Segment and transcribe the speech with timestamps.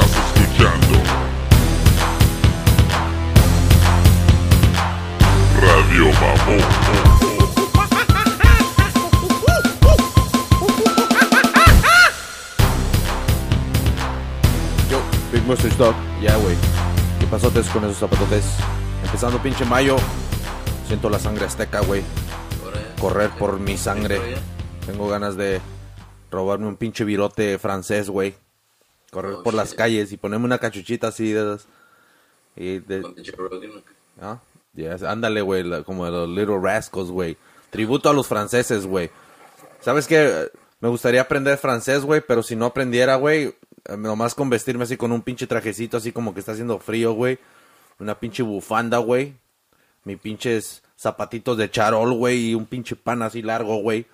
[0.00, 1.02] Estás escuchando
[5.60, 6.04] Radio
[15.32, 15.94] Big Mustache Dog.
[16.22, 16.54] Ya, güey.
[17.18, 18.44] ¿Qué pasotes con esos zapatotes?
[19.04, 19.96] Empezando pinche mayo.
[20.86, 22.02] Siento la sangre azteca, güey.
[23.00, 24.20] Correr por mi sangre.
[24.86, 25.60] Tengo ganas de
[26.30, 28.36] robarme un pinche virote francés, güey.
[29.10, 29.78] Correr Oh, por las shit.
[29.78, 31.66] calles y ponerme una cachuchita así de esas.
[32.56, 33.02] Y de.
[34.20, 34.38] ¿Ah?
[34.74, 37.36] Yes, ándale, güey, como de los Little Rascals, güey.
[37.70, 39.10] Tributo a los franceses, güey.
[39.80, 40.50] ¿Sabes qué?
[40.80, 43.54] Me gustaría aprender francés, güey, pero si no aprendiera, güey,
[43.86, 47.12] eh, nomás con vestirme así con un pinche trajecito así como que está haciendo frío,
[47.12, 47.38] güey.
[47.98, 49.34] Una pinche bufanda, güey.
[50.04, 54.06] Mis pinches zapatitos de charol, güey, y un pinche pan así largo, güey.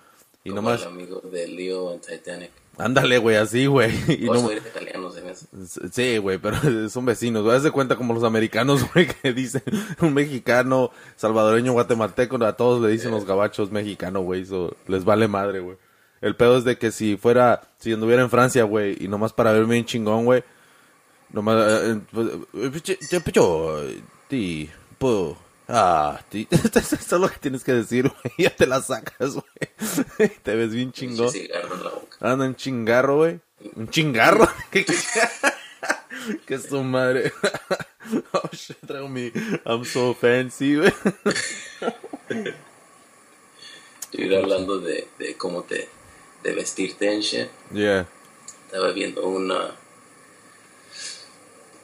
[0.43, 2.51] Y Como nomás, el amigo de Leo en Titanic.
[2.77, 3.91] Ándale, güey, así, güey.
[4.07, 5.47] Y no, italianos en eso.
[5.91, 6.57] Sí, güey, pero
[6.89, 7.43] son vecinos.
[7.43, 7.55] güey.
[7.55, 9.63] Haz de cuenta como los americanos, güey, que dicen
[10.01, 14.41] un mexicano, salvadoreño, guatemalteco, a todos le dicen los gabachos mexicano, güey.
[14.41, 15.77] Eso les vale madre, güey.
[16.21, 19.51] El pedo es de que si fuera, si anduviera en Francia, güey, y nomás para
[19.51, 20.43] verme bien chingón, güey,
[21.31, 25.37] nomás, eh, eh, pues, eh, te picho, eh, ti, po,
[25.67, 26.19] ah.
[26.31, 28.33] Eso es lo que tienes que decir, güey.
[28.37, 30.29] Ya te la sacas, güey.
[30.43, 31.31] Te ves bien chingón.
[32.19, 33.39] Anda un chingarro, güey.
[33.75, 34.47] Un chingarro.
[34.71, 34.93] ¿Qué, qué,
[36.45, 37.33] qué es tu madre?
[38.33, 39.31] oh shit, traigo mi.
[39.65, 40.93] I'm so fancy, güey.
[44.01, 45.89] Estuviera hablando de, de cómo te,
[46.43, 47.49] de vestirte en shit.
[47.71, 48.07] Yeah.
[48.67, 49.75] Estaba viendo una.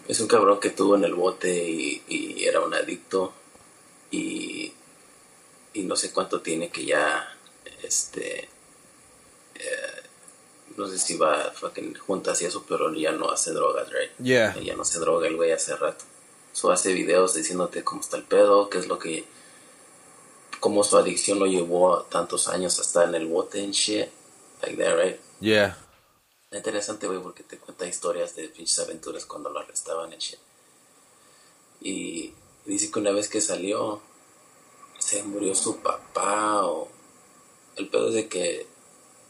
[0.08, 3.34] Es un cabrón que tuvo en el bote y, y era un adicto.
[4.12, 4.74] Y,
[5.74, 7.36] y no sé cuánto tiene que ya.
[7.82, 8.50] Este.
[9.56, 10.02] eh,
[10.78, 14.12] no sé si va fucking juntas y eso, pero ya no hace drogas, right?
[14.20, 14.58] Yeah.
[14.60, 16.06] Ya no se droga el güey hace rato.
[16.54, 19.26] So hace videos diciéndote cómo está el pedo, qué es lo que.
[20.60, 24.08] cómo su adicción lo llevó tantos años hasta en el bote and shit.
[24.62, 25.20] Like that, right?
[25.40, 25.78] Yeah.
[26.52, 30.40] Interesante, güey, porque te cuenta historias de pinches aventuras cuando lo arrestaban en shit.
[31.82, 32.34] Y
[32.66, 34.02] dice que una vez que salió,
[35.00, 36.88] se murió su papá o...
[37.78, 38.68] El pedo es de que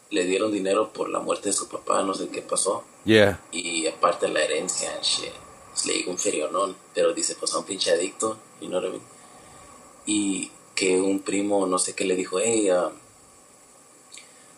[0.09, 2.83] le dieron dinero por la muerte de su papá, no sé qué pasó.
[3.05, 3.39] Yeah.
[3.51, 5.31] Y aparte la herencia en shit.
[5.71, 9.01] Pues le digo un ferionón, pero dice, pues a un pinche adicto, I mean?
[10.05, 12.91] Y que un primo, no sé qué, le dijo, hey, um,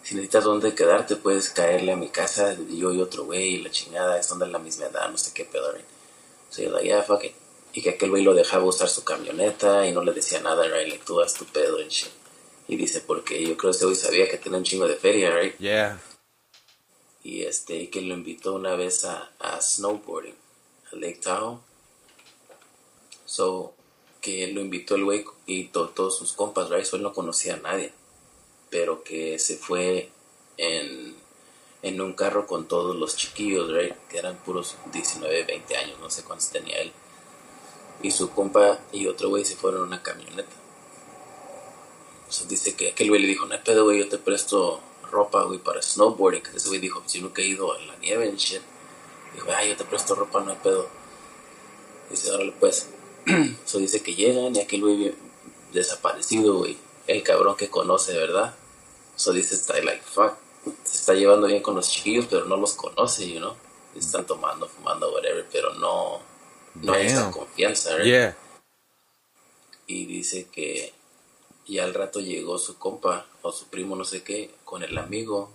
[0.01, 3.69] si necesitas dónde quedarte, puedes caerle a mi casa, yo y otro güey, y la
[3.69, 5.85] chingada, es donde la misma edad, no sé qué pedo, right?
[6.50, 7.34] So like, yeah, fuck it.
[7.73, 11.03] Y que aquel güey lo dejaba usar su camioneta y no le decía nada, right?
[11.03, 12.11] Tú haz tu pedo and shit.
[12.67, 15.35] Y dice, porque yo creo que ese güey sabía que tenía un chingo de feria,
[15.35, 15.57] right?
[15.57, 16.00] Yeah.
[17.23, 20.35] y este que lo invitó una vez a, a snowboarding
[20.91, 21.59] a Lake Tahoe
[23.25, 23.73] so
[24.22, 27.55] que lo invitó el güey y to- todos sus compas right so él no conocía
[27.55, 27.94] a nadie
[28.69, 30.09] pero que se fue
[30.57, 31.16] en
[31.81, 36.09] en un carro con todos los chiquillos right que eran puros 19 20 años no
[36.09, 36.91] sé cuántos tenía él
[38.01, 40.63] y su compa y otro güey se fueron en una camioneta
[42.33, 44.79] So, dice que aquel güey le dijo, no pedo, güey, yo te presto
[45.11, 46.41] ropa, güey, para snowboarding.
[46.55, 48.63] Ese güey dijo, pues yo nunca he ido a la nieve en shit.
[49.35, 50.89] Dijo, ay, yo te presto ropa, no hay pedo.
[52.09, 52.89] Dice, órale, pues.
[53.65, 55.13] so, dice que llegan y aquel güey
[55.73, 56.75] desaparecido, güey.
[57.05, 58.55] El cabrón que conoce, ¿verdad?
[59.15, 60.33] So, dice, está like, fuck.
[60.85, 63.55] Se está llevando bien con los chiquillos, pero no los conoce, you know.
[63.95, 66.19] Están tomando, fumando, whatever, pero no...
[66.75, 68.06] No hay esa confianza, right?
[68.06, 68.38] Yeah.
[69.88, 70.94] y dice que
[71.67, 75.51] ya al rato llegó su compa o su primo no sé qué con el amigo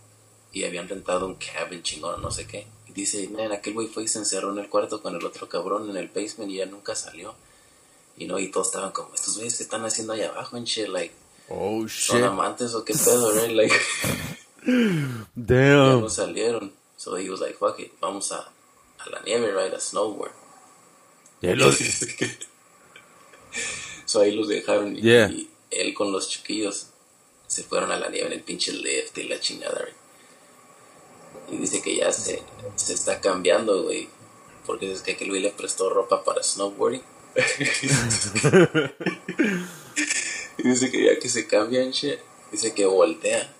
[0.52, 4.04] y habían rentado un cabin chingón no sé qué y dice man aquel güey fue
[4.04, 6.66] y se encerró en el cuarto con el otro cabrón en el basement y ya
[6.66, 7.34] nunca salió
[8.16, 10.88] y no y todos estaban como estos güeyes que están haciendo allá abajo en shit
[10.88, 11.14] like
[11.50, 12.24] Oh son shit.
[12.26, 13.74] amantes o qué pedo right like
[14.66, 16.00] ya Damn.
[16.02, 18.40] no salieron so he was like fuck it vamos a,
[18.98, 20.32] a la nieve right a snowboard
[21.42, 21.72] Ya lo-
[24.04, 25.30] So ahí los dejaron y, Yeah.
[25.30, 26.86] y él con los chiquillos
[27.46, 29.92] se fueron a la nieve en el pinche lift y la chingada, güey.
[31.50, 32.42] Y dice que ya se,
[32.76, 34.08] se está cambiando, güey.
[34.66, 37.02] Porque es que aquel güey le prestó ropa para snowboarding.
[40.58, 42.18] y dice que ya que se cambian, shit,
[42.52, 43.54] dice que voltea.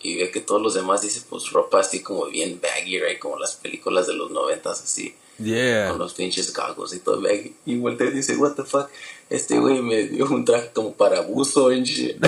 [0.00, 3.18] Y ve que todos los demás dice pues ropa así como bien baggy, right?
[3.18, 5.92] Como las películas de los noventas así con Yeah.
[5.92, 7.22] los pinches goggles y todo.
[7.66, 8.88] Y voltea y dice, what the fuck,
[9.28, 12.16] este güey me dio un traje como para buzo en shit.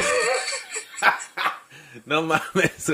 [2.05, 2.93] No mames.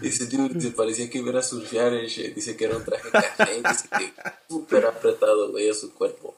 [0.00, 2.34] Dice, dude, se parecía que iba a surfear and shit.
[2.34, 3.62] Dice que era un traje café.
[3.66, 4.12] Dice que
[4.48, 6.34] súper apretado, güey, a su cuerpo.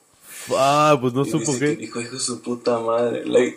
[0.50, 1.76] Ah, pues no Y supo qué.
[1.76, 3.24] dijo, hijo de su puta madre.
[3.24, 3.56] Like...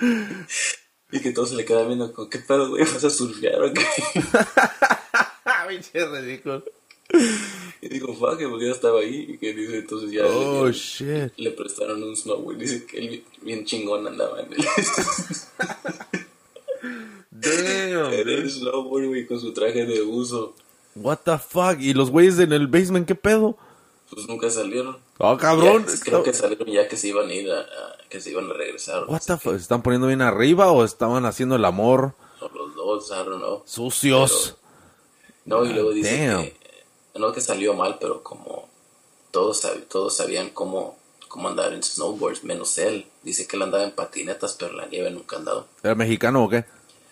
[1.10, 2.84] y que todos se le quedan viendo, como, ¿qué pedo, güey?
[2.84, 3.84] ¿Vas a surfear o qué?
[5.68, 6.62] Pinche ridículo.
[7.80, 9.26] Y dijo, fuck, porque yo estaba ahí.
[9.30, 11.32] Y que dice, entonces ya Oh, le, shit.
[11.36, 12.56] le prestaron un snowboard.
[12.58, 14.58] Dice que él bien- chingón andaba en el,
[17.30, 18.34] Damn, dude.
[18.34, 20.54] el snowboard, güey, con su traje de uso.
[20.94, 21.78] What the fuck?
[21.80, 23.56] ¿Y los güeyes en el basement qué pedo?
[24.10, 24.98] Pues nunca salieron.
[25.18, 25.84] Oh, cabrón.
[25.86, 28.50] Ya, creo que salieron ya que se iban a ir, a, a- que se iban
[28.50, 29.04] a regresar.
[29.06, 29.52] What the fuck?
[29.52, 32.14] ¿Se están poniendo bien arriba o estaban haciendo el amor?
[32.40, 33.62] O los dos, I don't know.
[33.66, 34.56] Sucios.
[35.44, 36.54] No, y luego dice
[37.18, 38.68] no que salió mal, pero como
[39.30, 40.96] todos, todos sabían cómo,
[41.28, 43.06] cómo andar en snowboards, menos él.
[43.22, 45.66] Dice que él andaba en patinetas, pero la nieve nunca andado.
[45.82, 46.64] ¿Era mexicano o qué?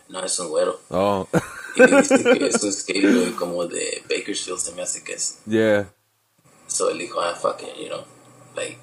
[0.08, 0.78] No, es un güero.
[0.90, 1.26] Oh,
[1.74, 5.38] Y dice que es un skater como de Bakersfield, se me hace que es.
[5.46, 5.92] yeah.
[6.68, 8.02] So él dijo, ah, fuck it, you know,
[8.54, 8.78] like,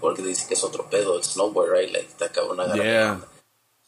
[0.00, 1.90] porque dice que es otro pedo, el snowboard, right?
[1.92, 3.04] Like, está cabrón agarrar Yeah.
[3.04, 3.28] la onda.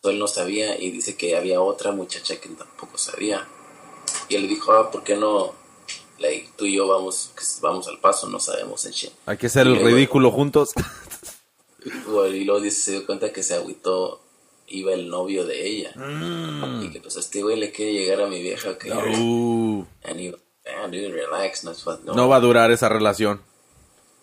[0.02, 3.46] So él no sabía y dice que había otra muchacha que tampoco sabía.
[4.28, 5.54] Y él dijo, ah, ¿por qué no,
[6.18, 9.10] like, tú y yo vamos, vamos al paso, no sabemos en shit.
[9.26, 10.70] Hay que hacer el luego- ridículo juntos.
[12.06, 14.20] Bueno, y luego dice, se dio cuenta que se agüitó,
[14.66, 15.92] iba el novio de ella.
[15.96, 16.82] Mm.
[16.84, 20.20] Y que pues a este güey le quiere llegar a mi vieja, que Uh, And
[20.20, 20.34] he,
[20.64, 21.72] damn, dude, relax, no,
[22.04, 23.40] no, no va a durar esa relación.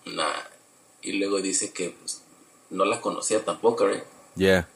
[0.06, 0.34] Nah.
[1.02, 2.22] Y luego dice que pues,
[2.70, 4.04] no la conocía tampoco, right?
[4.36, 4.68] Yeah.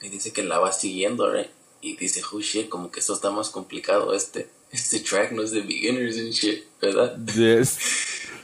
[0.00, 1.48] Y dice que la va siguiendo, right?
[1.80, 4.14] Y dice, oh shit, como que esto está más complicado.
[4.14, 7.16] Este, este track no es de beginners and shit, ¿verdad?
[7.34, 7.78] Yes.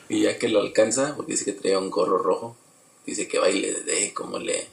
[0.07, 2.57] Y ya que lo alcanza, porque dice que traía un gorro rojo,
[3.07, 4.67] dice que baile de como le.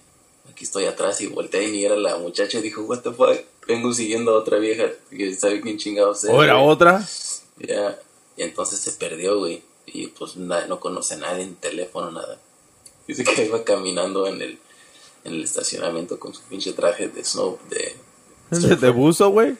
[0.51, 2.59] Aquí estoy atrás y voltea y ni era la muchacha.
[2.59, 6.30] y Dijo, what the fuck, vengo siguiendo a otra vieja que sabe quién chingados es.
[6.31, 7.07] ¿O era otra?
[7.57, 7.98] Ya,
[8.36, 9.62] y entonces se perdió, güey.
[9.86, 12.38] Y pues na- no conoce a nadie en teléfono, nada.
[13.07, 14.59] Dice que iba caminando en el,
[15.24, 17.57] en el estacionamiento con su pinche traje de snow.
[17.69, 17.95] ¿De,
[18.75, 19.56] de buzo, güey?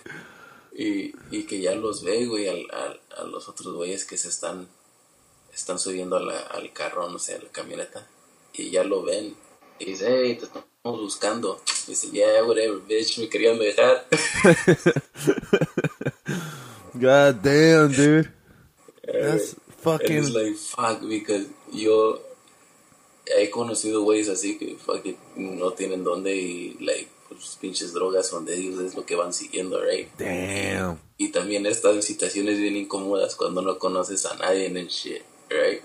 [0.74, 4.30] Y, y que ya los ve, güey, al, al- a los otros güeyes que se
[4.30, 4.68] están,
[5.54, 8.08] están subiendo a la- al carro, no sé, a la camioneta.
[8.54, 9.36] Y ya lo ven.
[9.80, 10.68] Y dice, hey, te estamos
[11.02, 11.62] buscando.
[11.88, 14.06] dice, yeah, whatever, bitch, me querían dejar.
[17.00, 18.32] God damn, dude.
[19.06, 20.18] That's fucking.
[20.18, 22.20] it's like, fuck, because yo
[23.26, 27.08] he conocido güeyes así que fucking no tienen dónde y, like,
[27.42, 30.10] pues pinches drogas donde ellos es lo que van siguiendo, right?
[30.18, 31.00] Damn.
[31.18, 35.82] Y también estas situaciones bien incómodas cuando no conoces a nadie en el shit, right?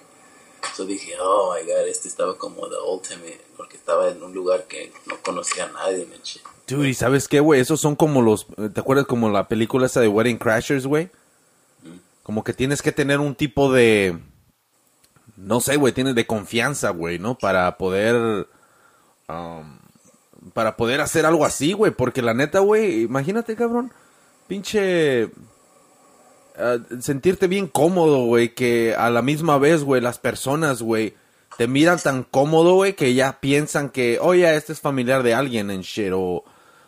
[0.77, 4.67] So dije, oh my god, este estaba como the ultimate, porque estaba en un lugar
[4.67, 6.43] que no conocía a nadie shit.
[6.69, 7.61] Dude, ¿y sabes qué, güey?
[7.61, 8.47] Esos son como los...
[8.75, 11.09] ¿Te acuerdas como la película esa de Wedding Crashers, güey?
[12.23, 14.19] Como que tienes que tener un tipo de...
[15.37, 17.39] No sé, güey, tienes de confianza, güey, ¿no?
[17.39, 18.47] Para poder...
[19.29, 19.79] um,
[20.53, 21.93] para poder hacer algo así, güey.
[21.93, 23.93] Porque la neta, güey, imagínate, cabrón.
[24.47, 25.31] Pinche...
[26.57, 31.15] ah, sentirte bien cómodo, güey, que a la misma vez, güey, las personas, güey,
[31.59, 35.71] te miran tan cómodo, güey, que ya piensan que, oye, este es familiar de alguien
[35.71, 36.45] en shit, o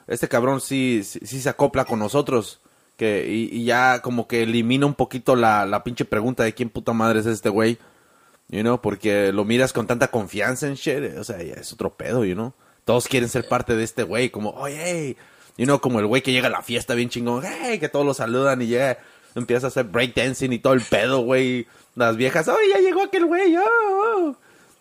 [0.07, 2.61] este cabrón sí, sí, sí se acopla con nosotros,
[2.97, 6.69] que, y, y ya como que elimina un poquito la, la pinche pregunta de quién
[6.71, 7.79] puta madre es este güey,
[8.49, 11.95] you know, porque lo miras con tanta confianza en shit, o sea, ya es otro
[11.97, 12.53] pedo, you know,
[12.89, 15.17] todos quieren ser parte de este güey, como, oye, hey",
[15.59, 18.07] you know, como el güey que llega a la fiesta bien chingón, hey, que todos
[18.07, 18.97] lo saludan y llega,
[19.35, 21.67] empieza a hacer breakdancing y todo el pedo, güey,
[21.97, 24.37] las viejas, oye, ya llegó aquel güey, oh, oh".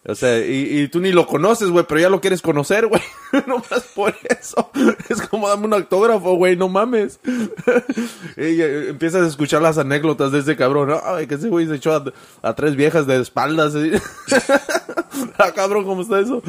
[0.08, 3.02] O sea, y, y tú ni lo conoces, güey, pero ya lo quieres conocer, güey.
[3.46, 4.72] Nomás por eso.
[5.10, 7.20] Es como dame un autógrafo, güey, no mames.
[8.38, 10.98] y eh, empiezas a escuchar las anécdotas de ese cabrón.
[11.04, 12.06] Ay, que ese güey se echó a,
[12.42, 13.74] a tres viejas de espaldas.
[15.38, 16.42] ah, cabrón, ¿cómo está eso?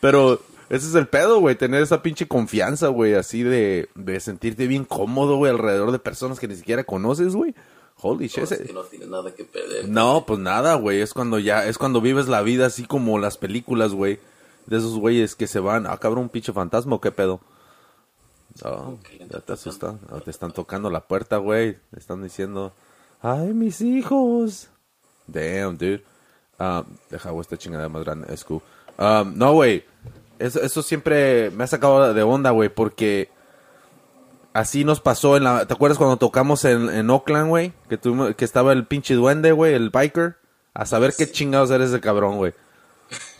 [0.00, 4.66] Pero ese es el pedo, güey, tener esa pinche confianza, güey, así de, de sentirte
[4.66, 7.54] bien cómodo, güey, alrededor de personas que ni siquiera conoces, güey.
[8.00, 8.48] Holy shit.
[8.48, 9.88] Que no tienes nada que perder.
[9.88, 11.00] no, pues nada, güey.
[11.00, 14.20] Es cuando ya, es cuando vives la vida así como las películas, güey.
[14.66, 15.86] De esos güeyes que se van.
[15.86, 17.40] Ah, cabrón, un pinche fantasma o qué pedo.
[18.64, 18.98] Oh,
[19.28, 19.98] ya te asustan.
[20.24, 21.78] Te están tocando la puerta, güey.
[21.90, 22.72] Te están diciendo,
[23.20, 24.68] ay, mis hijos.
[25.26, 26.04] Damn, dude.
[26.58, 28.26] Ah, deja, güey, esta chingada más grande.
[28.96, 29.84] Ah, no, güey.
[30.38, 33.28] Eso, eso siempre me ha sacado de onda, güey, porque
[34.52, 35.66] así nos pasó en la...
[35.66, 37.72] ¿Te acuerdas cuando tocamos en, en Oakland, güey?
[37.88, 40.36] Que, tuvimos- que estaba el pinche duende, güey, el biker.
[40.74, 42.52] A saber qué chingados era ese cabrón, güey.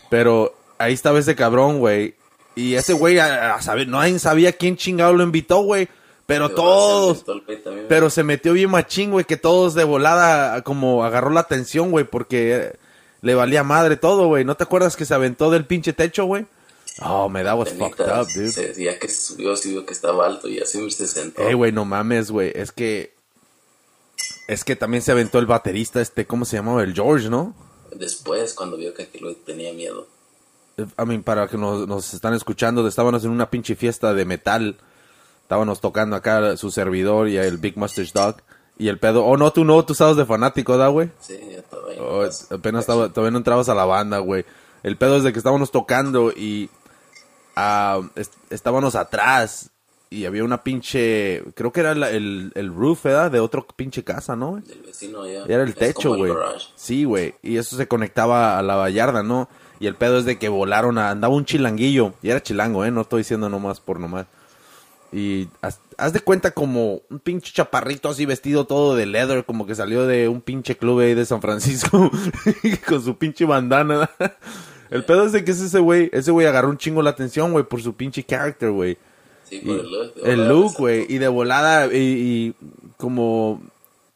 [0.09, 2.15] Pero ahí estaba ese cabrón, güey.
[2.55, 5.87] Y ese güey, a, a saber, nadie sabía quién chingado lo invitó, güey.
[6.25, 11.03] Pero todos, se también, pero se metió bien machín, güey, que todos de volada como
[11.03, 12.77] agarró la atención, güey, porque
[13.21, 14.45] le valía madre todo, güey.
[14.45, 16.45] ¿No te acuerdas que se aventó del pinche techo, güey?
[17.01, 18.51] Oh, me that was fucked up, dude.
[18.51, 21.41] se decía que subió, se vio que estaba alto y así se sentó.
[21.47, 22.51] Ey, güey, no mames, güey.
[22.55, 23.13] Es que.
[24.47, 26.83] Es que también se aventó el baterista, este, ¿cómo se llamaba?
[26.83, 27.55] El George, ¿no?
[27.95, 30.07] Después, cuando vio que aquel tenía miedo.
[30.77, 34.77] I mean, para que nos, nos están escuchando, estábamos en una pinche fiesta de metal.
[35.43, 38.37] Estábamos tocando acá su servidor y el Big Mustache Dog.
[38.77, 39.25] Y el pedo.
[39.25, 41.11] Oh, no, tú no, tú estabas de fanático, ¿da, güey?
[41.19, 41.97] Sí, ya estaba ahí.
[41.99, 44.45] Oh, apenas estaba, todavía no entrabas a la banda, güey.
[44.83, 46.69] El pedo es de que estábamos tocando y
[48.15, 49.69] est- estábamos atrás
[50.09, 53.29] y había una pinche, creo que era la- el, el roof, ¿verdad?
[53.31, 54.55] De otro pinche casa, ¿no?
[54.57, 55.43] Del vecino ya.
[55.45, 56.33] Era el Es techo, güey.
[56.75, 57.35] Sí, güey.
[57.43, 59.49] Y eso se conectaba a la vallarda, ¿no?
[59.79, 62.13] Y el pedo es de que volaron, a, andaba un chilanguillo.
[62.21, 62.91] Y era chilango, ¿eh?
[62.91, 64.25] No estoy diciendo nomás por nomás.
[65.11, 69.65] Y haz, haz de cuenta como un pinche chaparrito así vestido todo de leather, como
[69.65, 72.11] que salió de un pinche club ahí de San Francisco.
[72.87, 74.09] con su pinche bandana.
[74.91, 76.09] El pedo es de que es ese güey.
[76.13, 78.97] Ese güey agarró un chingo la atención, güey, por su pinche character, güey.
[79.43, 80.13] Sí, por el look.
[80.23, 81.05] el look, güey.
[81.09, 82.55] Y de volada, y, y
[82.97, 83.61] como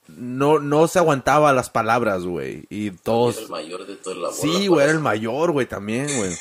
[0.07, 2.65] no, no se aguantaba las palabras, güey.
[2.69, 3.35] Y todos.
[3.35, 4.33] Era el mayor de toda la bola.
[4.33, 6.35] Sí, güey, era el mayor, güey, también, güey.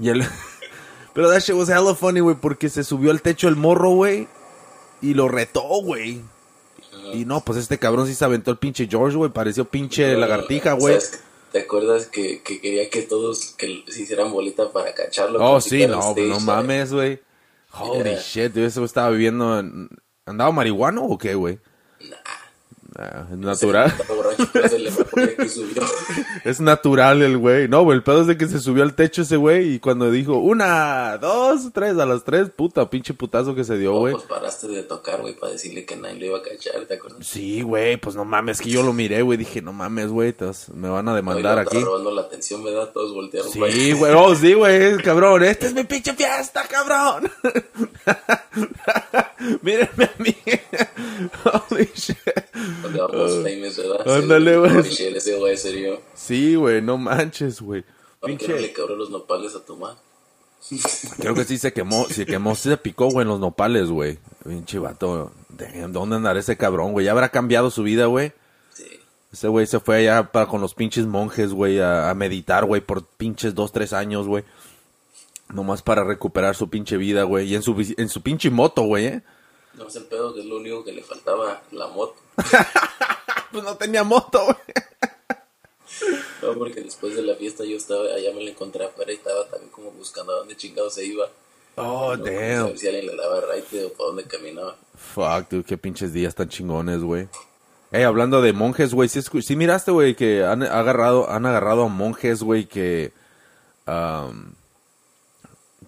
[0.00, 0.24] Y el.
[1.14, 4.28] Pero that shit was hella funny, güey, porque se subió al techo el morro, güey.
[5.02, 6.20] Y lo retó, güey.
[7.12, 9.30] Y no, pues este cabrón sí se aventó el pinche George, güey.
[9.30, 10.98] Pareció pinche lagartija, güey.
[11.52, 15.38] ¿Te acuerdas que, que quería que todos que se hicieran bolita para cacharlo?
[15.44, 17.20] Oh, sí, fuera no, stage, no mames, güey.
[17.72, 18.18] Holy Yeah.
[18.20, 19.88] shit, ese güey estaba viviendo en...
[20.26, 21.58] ¿Andaba marihuano o qué, güey?
[22.08, 22.16] Nah.
[22.98, 23.94] Nah, es natural.
[26.44, 27.68] Es natural el güey.
[27.68, 30.10] No, güey, el pedo es de que se subió al techo ese güey y cuando
[30.10, 34.14] dijo una, dos, tres, a las tres, puta, pinche putazo que se dio, No, güey.
[34.14, 37.24] pues paraste de tocar, güey, para decirle que nadie lo iba a cachar, ¿te acuerdas?
[37.26, 40.34] Sí, güey, pues no mames, que yo lo miré, güey, dije, no mames, güey,
[40.74, 41.78] me van a No, demandar lo aquí.
[41.78, 42.90] robando la atención, ¿verdad?
[42.92, 43.50] Todos voltearon.
[43.50, 47.30] Sí, güey, oh, sí, güey, cabrón, esta es mi pinche fiesta, cabrón.
[49.62, 50.36] Mírenme a mí.
[51.70, 52.16] Holy shit.
[52.82, 54.16] Vamos famous, ¿verdad?
[54.16, 54.78] Ándale, güey.
[55.52, 56.00] ese.
[56.14, 57.84] Sí, güey, no manches, güey.
[58.20, 59.96] ¿Por qué no le Pinche, quebró los nopales a tu mamá?
[61.16, 64.18] creo que sí se quemó, se quemó, sí se picó, güey, en los nopales, güey.
[64.44, 67.06] Pinche vato, damn, ¿dónde andará ese cabrón, güey?
[67.06, 68.32] Ya habrá cambiado su vida, güey.
[68.74, 68.84] Sí.
[69.32, 72.82] Ese güey se fue allá para con los pinches monjes, güey, a, a meditar, güey,
[72.82, 74.44] por pinches dos, tres años, güey.
[75.48, 77.48] Nomás para recuperar su pinche vida, güey.
[77.48, 79.22] Y en su, en su pinche moto, güey, ¿eh?
[79.74, 82.16] No es el pedo que es lo único que le faltaba, la moto.
[83.52, 84.56] Pues no tenía moto, güey.
[86.42, 89.44] No, porque después de la fiesta yo estaba, allá me lo encontré afuera y estaba
[89.48, 91.26] también como buscando a dónde chingado se iba.
[91.74, 92.76] Oh, No, damn.
[92.78, 94.76] si alguien le daba right o para dónde caminaba.
[94.96, 97.28] Fuck, dude, qué pinches días tan chingones, güey.
[97.90, 101.88] Ey, hablando de monjes, güey, ¿sí, sí miraste, güey, que han agarrado, han agarrado a
[101.88, 103.12] monjes, güey, que...
[103.86, 104.54] am,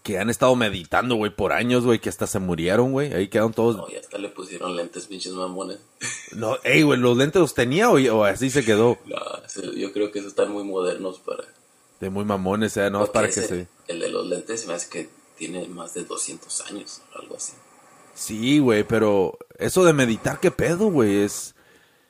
[0.03, 3.13] que han estado meditando, güey, por años, güey, que hasta se murieron, güey.
[3.13, 3.77] Ahí quedaron todos...
[3.77, 5.79] No, y hasta le pusieron lentes pinches mamones.
[6.33, 8.99] No, ey, güey, ¿los lentes los tenía o, o así se quedó?
[9.05, 11.45] No, yo creo que esos están muy modernos para...
[12.01, 13.69] De muy mamones, eh, no es para que se...
[13.87, 17.53] El de los lentes me hace que tiene más de 200 años, algo así.
[18.15, 21.19] Sí, güey, pero eso de meditar, ¿qué pedo, güey?
[21.23, 21.55] Es...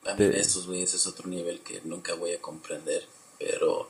[0.05, 3.03] A mí De- esos, güey, ese es otro nivel que nunca voy a comprender,
[3.37, 3.89] pero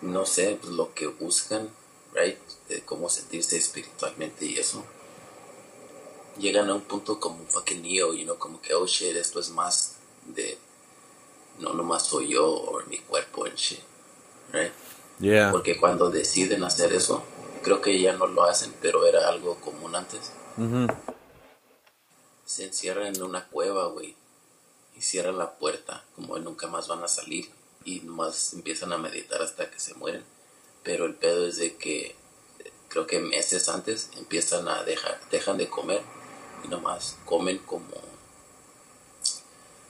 [0.00, 1.68] no sé, pues lo que buscan,
[2.14, 2.38] right,
[2.68, 4.84] de cómo sentirse espiritualmente y eso.
[6.38, 9.50] Llegan a un punto como fucking Neo, you know, como que, oh shit, esto es
[9.50, 10.58] más de,
[11.58, 13.80] no nomás soy yo o mi cuerpo and shit,
[14.52, 14.72] right?
[15.18, 15.50] Yeah.
[15.52, 17.22] Porque cuando deciden hacer eso,
[17.62, 20.32] creo que ya no lo hacen, pero era algo común antes.
[20.56, 20.86] Ujú.
[22.44, 24.16] Se encierran en una cueva, güey.
[24.96, 27.48] Y cierran la puerta, como nunca más van a salir.
[27.84, 30.24] Y nomás empiezan a meditar hasta que se mueren.
[30.82, 32.06] Pero el pedo es de que
[32.58, 36.02] eh, creo que meses antes empiezan a dejar, dejan de comer
[36.64, 37.86] y nomás comen como,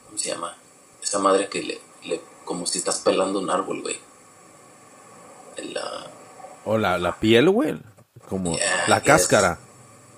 [0.06, 0.56] ¿cómo se llama?
[1.02, 3.98] Esa madre que le, le como si estás pelando un árbol, güey.
[5.72, 6.10] La,
[6.64, 7.78] O la, la piel, güey.
[8.28, 9.58] Como Yeah, la cáscara.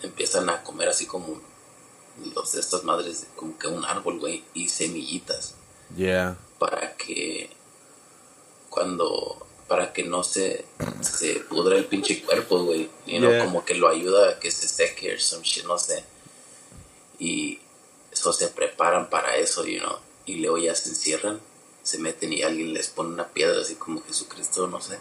[0.03, 1.41] empiezan a comer así como
[2.35, 5.55] los de estas madres, como que un árbol, güey, y semillitas
[5.97, 6.37] Yeah.
[6.59, 7.51] para que
[8.71, 10.65] cuando para que no se
[11.01, 13.45] se pudra el pinche cuerpo, güey, y no Yeah.
[13.45, 16.05] como que lo ayuda a que se seque or some shit, no sé.
[17.19, 17.61] Y
[18.13, 21.41] eso se preparan para eso, you know, y luego ya se encierran,
[21.83, 24.99] se meten y alguien les pone una piedra así como Jesucristo, no sé.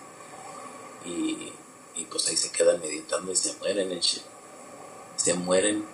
[1.05, 1.51] Y
[1.96, 4.24] y pues ahí se quedan meditando y se mueren en shit.
[5.15, 5.86] Se mueren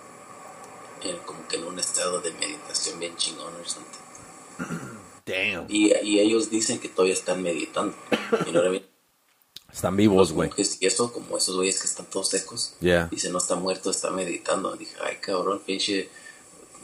[1.02, 4.96] en, como que en un estado de meditación bien chingón or something.
[5.26, 5.66] Damn.
[5.68, 7.94] Y, y ellos dicen que todavía están meditando.
[8.46, 8.62] Y no
[9.72, 10.50] Están vivos, güey.
[10.56, 12.74] Y eso, como esos güeyes que están todos secos.
[12.80, 13.08] Yeah.
[13.10, 14.74] Dice, no está muerto, está meditando.
[14.76, 16.08] Dije, ay, cabrón, pinche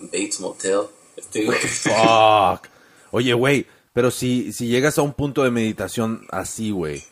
[0.01, 0.83] Bates Motel.
[1.17, 1.59] Este güey.
[1.59, 2.69] Fuck.
[3.11, 7.03] Oye, güey, pero si, si llegas a un punto de meditación así, güey,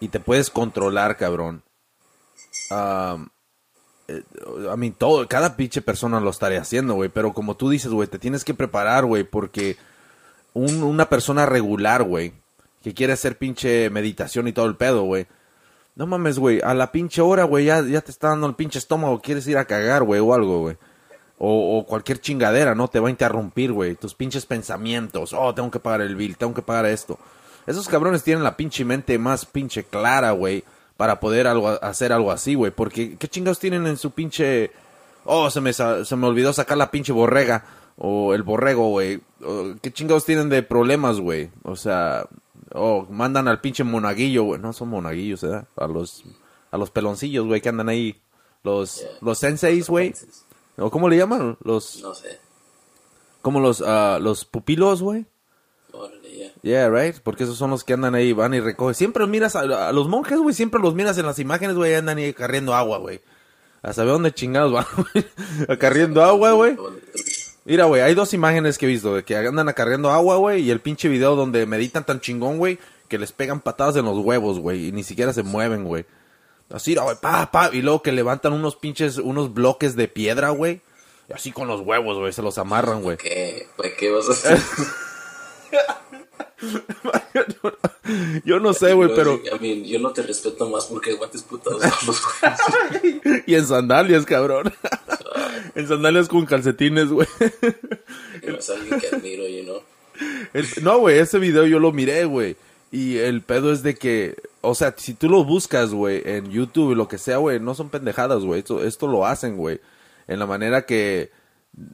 [0.00, 1.62] y te puedes controlar, cabrón.
[2.70, 3.28] um,
[4.08, 4.24] eh,
[4.72, 8.08] I mean, todo, cada pinche persona lo estaría haciendo, güey, pero como tú dices, güey,
[8.08, 9.76] te tienes que preparar, güey, porque
[10.54, 12.32] un- una persona regular, güey,
[12.82, 15.26] que quiere hacer pinche meditación y todo el pedo, güey.
[15.94, 18.78] No mames, güey, a la pinche hora, güey, ya, ya te está dando el pinche
[18.78, 20.76] estómago, quieres ir a cagar, güey, o algo, güey.
[21.40, 22.88] O, o cualquier chingadera, ¿no?
[22.88, 23.94] Te va a interrumpir, güey.
[23.94, 25.32] Tus pinches pensamientos.
[25.32, 27.16] Oh, tengo que pagar el bill, tengo que pagar esto.
[27.64, 30.64] Esos cabrones tienen la pinche mente más pinche clara, güey.
[30.96, 32.72] Para poder algo, hacer algo así, güey.
[32.72, 34.72] Porque, ¿qué chingados tienen en su pinche...
[35.24, 37.64] Oh, se me, se me olvidó sacar la pinche borrega.
[37.98, 39.20] O el borrego, güey.
[39.82, 41.50] ¿Qué chingados tienen de problemas, güey?
[41.64, 42.26] O sea...
[42.74, 44.60] Oh, mandan al pinche monaguillo, güey.
[44.60, 45.64] No son monaguillos, ¿eh?
[45.76, 46.22] A los,
[46.70, 48.20] a los peloncillos, güey, que andan ahí.
[48.62, 49.10] Los, Yeah.
[49.22, 50.14] los senseis, güey.
[50.76, 51.56] ¿O cómo le llaman?
[51.64, 52.38] Los, No sé.
[53.40, 55.24] como los, ah, los pupilos, güey.
[56.62, 57.16] Yeah, right.
[57.20, 58.94] Porque esos son los que andan ahí, van y recogen.
[58.94, 60.54] Siempre miras a, a los monjes, güey.
[60.54, 61.94] Siempre los miras en las imágenes, güey.
[61.94, 63.22] Andan ahí carriendo agua, güey.
[63.80, 65.24] A saber dónde chingados van, güey.
[65.68, 66.76] Acarriendo agua, güey.
[67.68, 70.70] Mira, güey, hay dos imágenes que he visto de que andan acarreando agua, güey, y
[70.70, 74.58] el pinche video donde meditan tan chingón, güey, que les pegan patadas en los huevos,
[74.58, 76.06] güey, y ni siquiera se mueven, güey.
[76.70, 80.80] Así, güey, pa, pa, y luego que levantan unos pinches, unos bloques de piedra, güey,
[81.28, 83.18] y así con los huevos, güey, se los amarran, güey.
[83.18, 83.66] ¿Qué?
[83.76, 84.58] Pues, ¿Qué vas a hacer?
[88.44, 89.40] Yo no sé, güey, pero...
[89.44, 92.22] I mean, yo no te respeto más porque aguantes putados con los
[93.02, 93.42] güeyes.
[93.46, 94.72] Y en sandalias, cabrón.
[95.78, 97.26] En sandalias con calcetines, güey.
[98.42, 99.80] Es alguien que admiro, you know.
[100.52, 102.56] El- no, güey, ese video yo lo miré, güey.
[102.90, 106.94] Y el pedo es de que, o sea, si tú lo buscas, güey, en YouTube,
[106.94, 108.60] lo que sea, güey, no son pendejadas, güey.
[108.60, 109.80] Esto, esto lo hacen, güey.
[110.26, 111.30] En la manera que,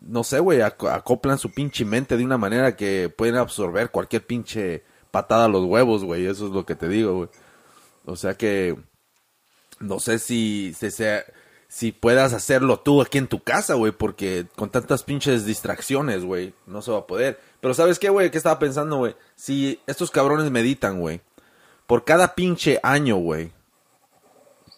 [0.02, 4.24] no sé, güey, ac- acoplan su pinche mente de una manera que pueden absorber cualquier
[4.24, 6.26] pinche patada a los huevos, güey.
[6.26, 7.28] Eso es lo que te digo, güey.
[8.04, 8.76] O sea que,
[9.80, 11.24] no sé si, si, sea-
[11.74, 16.54] si puedas hacerlo tú aquí en tu casa, güey, porque con tantas pinches distracciones, güey,
[16.66, 17.40] no se va a poder.
[17.60, 18.30] Pero ¿sabes qué, güey?
[18.30, 19.16] ¿Qué estaba pensando, güey?
[19.34, 21.20] Si estos cabrones meditan, güey,
[21.88, 23.50] por cada pinche año, güey,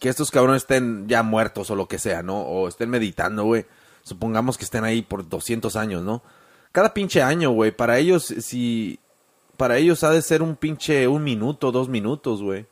[0.01, 2.41] que estos cabrones estén ya muertos o lo que sea, ¿no?
[2.41, 3.67] O estén meditando, güey.
[4.03, 6.23] Supongamos que estén ahí por 200 años, ¿no?
[6.73, 9.01] Cada pinche año, güey, para ellos, si...
[9.59, 12.65] Para ellos ha de ser un pinche un minuto, dos minutos, güey.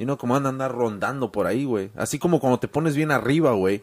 [0.00, 1.90] Y no como andan andar rondando por ahí, güey.
[1.94, 3.82] Así como cuando te pones bien arriba, güey.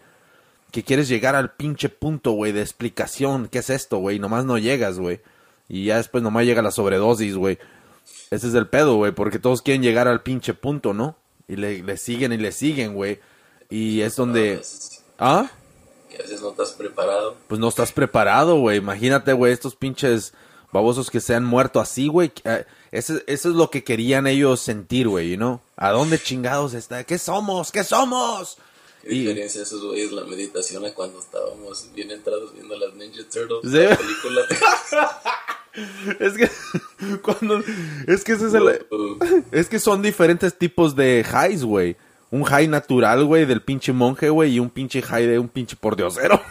[0.71, 3.47] Que quieres llegar al pinche punto, güey, de explicación.
[3.49, 4.17] ¿Qué es esto, güey?
[4.17, 5.21] Nomás no llegas, güey.
[5.69, 7.59] Y ya después nomás llega la sobredosis, güey.
[8.31, 9.11] Ese es el pedo, güey.
[9.11, 11.17] Porque todos quieren llegar al pinche punto, ¿no?
[11.47, 13.19] Y le, le siguen y le siguen, güey.
[13.69, 14.61] Y es A donde...
[15.19, 15.51] ¿Ah?
[16.09, 17.37] que a veces no estás preparado.
[17.47, 18.79] Pues no estás preparado, güey.
[18.79, 20.33] Imagínate, güey, estos pinches
[20.71, 22.31] babosos que se han muerto así, güey.
[22.43, 25.61] Eh, Eso, eso es lo que querían ellos sentir, güey, ¿no?
[25.75, 27.03] ¿A dónde chingados está?
[27.03, 27.71] ¿Qué somos?
[27.71, 28.57] ¿Qué somos?
[29.03, 33.21] ¿Qué Y- diferencia esos güeyes la meditación a cuando estábamos bien entrados viendo las Ninja
[33.31, 33.71] Turtles?
[33.71, 33.77] Sí.
[33.77, 34.41] La película.
[36.19, 36.49] Es que
[37.21, 37.61] cuando
[38.07, 38.87] es que ese es el
[39.51, 41.95] es que son diferentes tipos de highs, güey.
[42.31, 45.75] Un high natural, güey, del pinche monje, güey, y un pinche high de un pinche
[45.75, 46.41] pordiosero.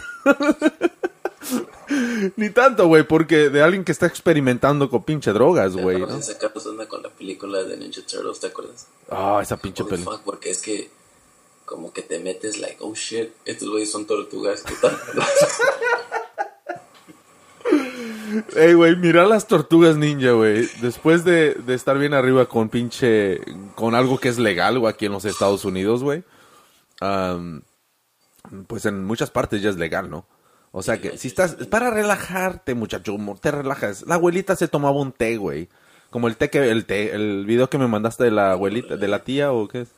[2.36, 6.18] Ni tanto, güey, porque de alguien que está experimentando con pinche drogas, güey, ¿no?
[6.66, 8.86] onda con la película de Ninja Turtles, ¿te acuerdas?
[9.10, 10.90] Ah, esa pinche fuck, porque es que
[11.64, 14.62] como que te metes like, oh shit, estos güeyes son tortugas.
[14.62, 14.96] ¿qué tal?
[18.54, 20.68] Ey, güey, mira las tortugas ninja, güey.
[20.80, 23.40] Después de, de estar bien arriba con pinche.
[23.74, 26.24] con algo que es legal, güey, aquí en los Estados Unidos, güey.
[28.66, 30.26] pues en muchas partes ya es legal, ¿no?
[30.78, 31.56] O sea que si estás.
[31.58, 34.02] Es para relajarte, muchacho, te relajas.
[34.06, 35.70] La abuelita se tomaba un té, güey.
[36.10, 36.70] Como el té que.
[36.70, 39.80] El té, el video que me mandaste de la abuelita, de la tía o qué
[39.80, 39.88] es.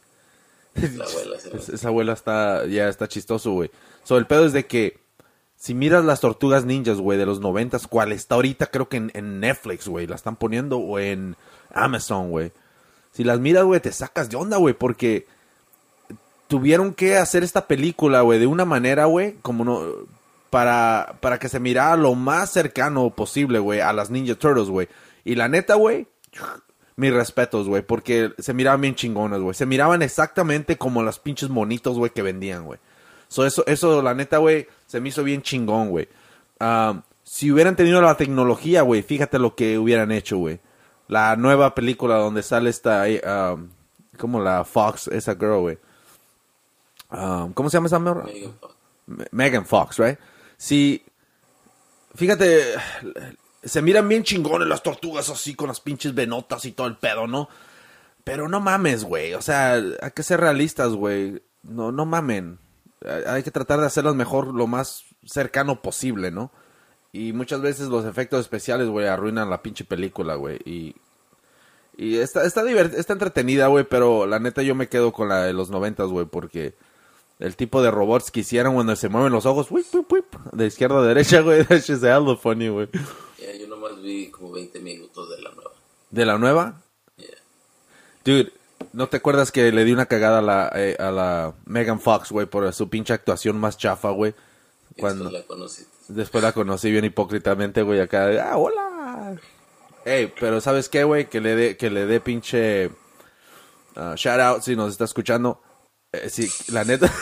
[0.96, 3.72] La abuela Es- esa abuela está, ya está chistoso, güey.
[4.04, 5.00] So, el pedo es de que,
[5.56, 9.10] si miras las tortugas ninjas, güey, de los noventas, cuál está ahorita, creo que en,
[9.14, 11.34] en Netflix, güey, la están poniendo, o en
[11.74, 12.52] Amazon, güey.
[13.10, 15.26] Si las miras, güey, te sacas de onda, güey, porque
[16.46, 19.82] tuvieron que hacer esta película, güey, de una manera, güey, como no,
[20.50, 24.88] para, para que se mirara lo más cercano posible, güey, a las Ninja Turtles, güey.
[25.24, 26.06] Y la neta, güey,
[26.96, 29.54] mis respetos, güey, porque se miraban bien chingonas, güey.
[29.54, 32.78] Se miraban exactamente como los pinches monitos, güey, que vendían, güey.
[33.28, 36.08] So, eso, eso, la neta, güey, se me hizo bien chingón, güey.
[36.60, 40.60] Um, si hubieran tenido la tecnología, güey, fíjate lo que hubieran hecho, güey.
[41.08, 43.68] La nueva película donde sale esta, eh, um,
[44.18, 45.78] como la Fox, esa girl, güey.
[47.10, 47.98] Um, ¿Cómo se llama esa?
[47.98, 48.24] Megan
[48.60, 48.74] Fox.
[49.06, 50.18] Me- Megan Fox, right?
[50.58, 51.02] Sí,
[52.14, 52.74] fíjate,
[53.62, 57.26] se miran bien chingones las tortugas así con las pinches venotas y todo el pedo,
[57.26, 57.48] ¿no?
[58.24, 59.34] Pero no mames, güey.
[59.34, 61.40] O sea, hay que ser realistas, güey.
[61.62, 62.58] No, no mamen.
[63.26, 66.50] Hay- que tratar de hacerlas mejor lo más cercano posible, ¿no?
[67.12, 70.58] Y muchas veces los efectos especiales, güey, arruinan la pinche película, güey.
[70.64, 70.94] Y,
[71.96, 75.52] y está, está, está entretenida, güey, pero la neta yo me quedo con la de
[75.52, 76.74] los noventas, güey, porque
[77.38, 80.66] el tipo de robots que hicieron cuando se mueven los ojos, whip, whip, whip, de
[80.66, 82.88] izquierda a derecha, güey, that shit's hella funny, güey.
[83.38, 85.70] Ya, yo nomás vi como 20 minutos de la nueva.
[86.10, 86.82] ¿De la nueva?
[87.16, 87.28] Yeah.
[88.24, 88.52] Dude,
[88.92, 92.32] ¿no te acuerdas que le di una cagada a la, eh, a la Megan Fox,
[92.32, 94.34] güey, por su pinche actuación más chafa, güey?
[94.98, 95.84] Cuando después la conocí.
[96.08, 99.36] después la conocí bien hipócritamente, güey, acá, ah, hola.
[100.04, 101.28] Ey, pero ¿sabes qué, güey?
[101.28, 102.90] Que le dé, que le dé pinche
[103.94, 105.60] ah, shout out si nos está escuchando.
[106.12, 107.12] Eh, sí, la neta.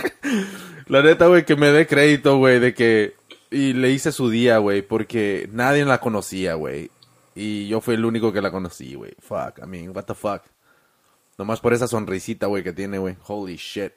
[0.86, 3.16] la neta, güey, que me dé crédito, güey, de que...
[3.50, 6.90] Y le hice su día, güey, porque nadie la conocía, güey.
[7.34, 9.14] Y yo fui el único que la conocí, güey.
[9.20, 10.42] Fuck, I mean, what the fuck.
[11.38, 13.16] Nomás por esa sonrisita, güey, que tiene, güey.
[13.26, 13.92] Holy shit.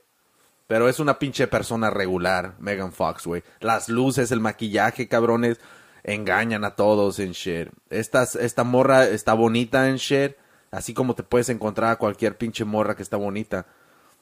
[0.67, 3.43] Pero es una pinche persona regular, Megan Fox, güey.
[3.59, 5.59] Las luces, el maquillaje, cabrones,
[6.03, 7.69] engañan a todos en shit.
[7.89, 10.35] Esta, esta morra está bonita en shit,
[10.69, 13.65] así como te puedes encontrar a cualquier pinche morra que está bonita.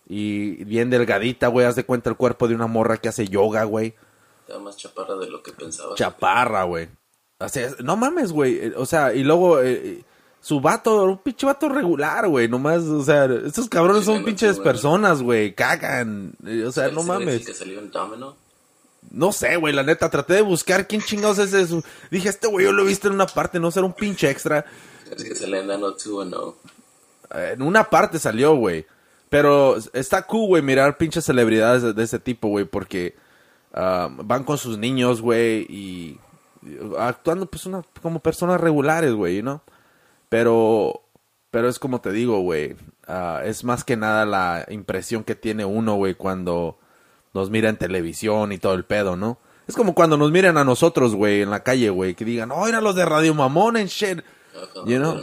[0.09, 3.63] Y bien delgadita, güey, haz de cuenta el cuerpo de una morra que hace yoga,
[3.65, 3.93] güey.
[4.41, 5.95] Estaba más chaparra de lo que pensaba.
[5.95, 6.87] Chaparra, güey.
[7.39, 8.55] O sea, no mames, güey.
[8.57, 10.03] Eh, O sea, y luego eh, eh,
[10.39, 12.47] su vato, un pinche vato regular, güey.
[12.47, 15.53] Nomás, o sea, estos cabrones son pinches personas, güey.
[15.53, 16.33] Cagan.
[16.41, 17.45] O sea, no ¿Ese era el mames.
[17.45, 18.37] que salió en Domino?
[19.11, 21.83] No sé, güey, la neta, traté de buscar quién chingados es eso.
[22.11, 24.65] Dije, este güey yo lo he visto en una parte, no será un pinche extra.
[25.15, 26.55] Es que sale en Nano 2 and no.
[27.33, 28.85] Eh, En una parte salió, güey.
[29.29, 33.15] Pero está cool, güey, mirar pinches celebridades de, de ese tipo, güey, porque
[33.73, 36.19] ah, van con sus niños, güey, y,
[36.61, 39.61] y actuando pues una, como personas regulares, güey, ¿no?
[40.29, 41.01] Pero,
[41.51, 42.75] pero es como te digo, güey,
[43.07, 46.77] ah, es más que nada la impresión que tiene uno, güey, cuando
[47.33, 49.39] nos mira en televisión y todo el pedo, ¿no?
[49.67, 52.67] Es como cuando nos miran a nosotros, güey, en la calle, güey, que digan, oh,
[52.67, 54.21] eran los de Radio Mamón en shit.
[54.85, 55.17] You know?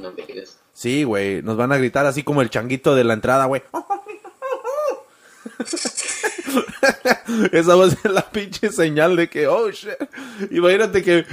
[0.84, 3.62] Sí, güey, nos van a gritar así como el changuito de la entrada, güey.
[7.52, 9.94] Esa va a ser la pinche señal de que, oh, shit.
[10.50, 11.24] Imagínate que,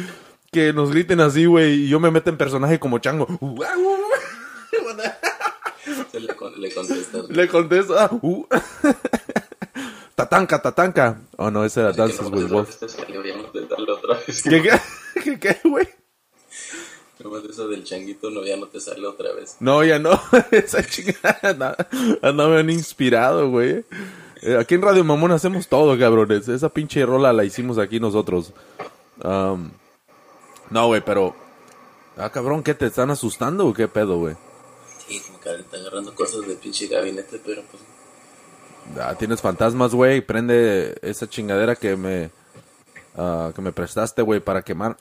[0.53, 3.27] que nos griten así, güey, y yo me meto en personaje como chango.
[6.13, 7.29] Le, con- le contestas.
[7.29, 8.47] Le contesto, ah, uh.
[10.15, 11.19] tatanca, tatanca.
[11.35, 12.79] Oh, no, ese era Dances with Wolves.
[12.79, 14.43] vez te salió, ya no te sale otra vez.
[14.43, 14.79] ¿Qué, qué,
[15.21, 15.89] qué, qué, güey?
[17.23, 19.57] Nomás eso del changuito no, ya no te sale otra vez.
[19.59, 20.19] No, ya no.
[20.51, 21.87] Esa chingada anda-
[22.21, 23.83] andaban inspirado, güey.
[24.41, 26.47] Eh, Aquí en Radio Mamón hacemos todo, cabrones.
[26.47, 28.53] Esa pinche rola la hicimos aquí nosotros.
[29.23, 31.35] No, güey, pero...
[32.17, 34.35] Ah, cabrón, ¿qué te están asustando o qué pedo, güey?
[35.07, 37.83] Sí, como que ahorita agarrando cosas del pinche gabinete, pero pues.
[38.99, 40.21] Ah, tienes fantasmas, güey.
[40.21, 42.31] Prende esa chingadera que me...
[43.17, 44.97] ah, que me prestaste, güey, para quemar.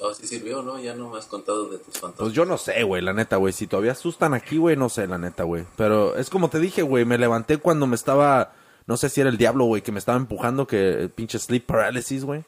[0.00, 0.78] Oh, sí sirvió, ¿no?
[0.78, 2.18] Ya no me has contado de tus fantasmas.
[2.18, 3.52] Pues yo no sé, güey, la neta, güey.
[3.52, 5.64] Si todavía asustan aquí, güey, no sé, la neta, güey.
[5.76, 8.52] Pero es como te dije, güey, me levanté cuando me estaba...
[8.86, 11.66] No sé si era el diablo, güey, que me estaba empujando, que el pinche sleep
[11.66, 12.44] paralysis, güey.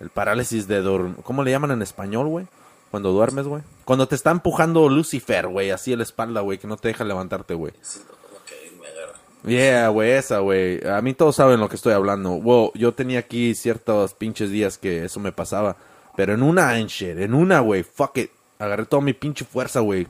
[0.00, 1.16] El parálisis de dormir.
[1.22, 2.46] ¿Cómo le llaman en español, güey?
[2.90, 3.62] Cuando duermes, güey.
[3.84, 7.04] Cuando te está empujando Lucifer, güey, así en la espalda, güey, que no te deja
[7.04, 7.72] levantarte, güey.
[7.82, 9.18] Siento como que me agarra.
[9.46, 10.86] Yeah, güey, esa, güey.
[10.86, 12.40] A mí todos saben lo que estoy hablando.
[12.40, 15.76] Wow, yo tenía aquí ciertos pinches días que eso me pasaba.
[16.16, 18.30] Pero en una, en en una, güey, fuck it.
[18.58, 20.06] Agarré toda mi pinche fuerza, güey,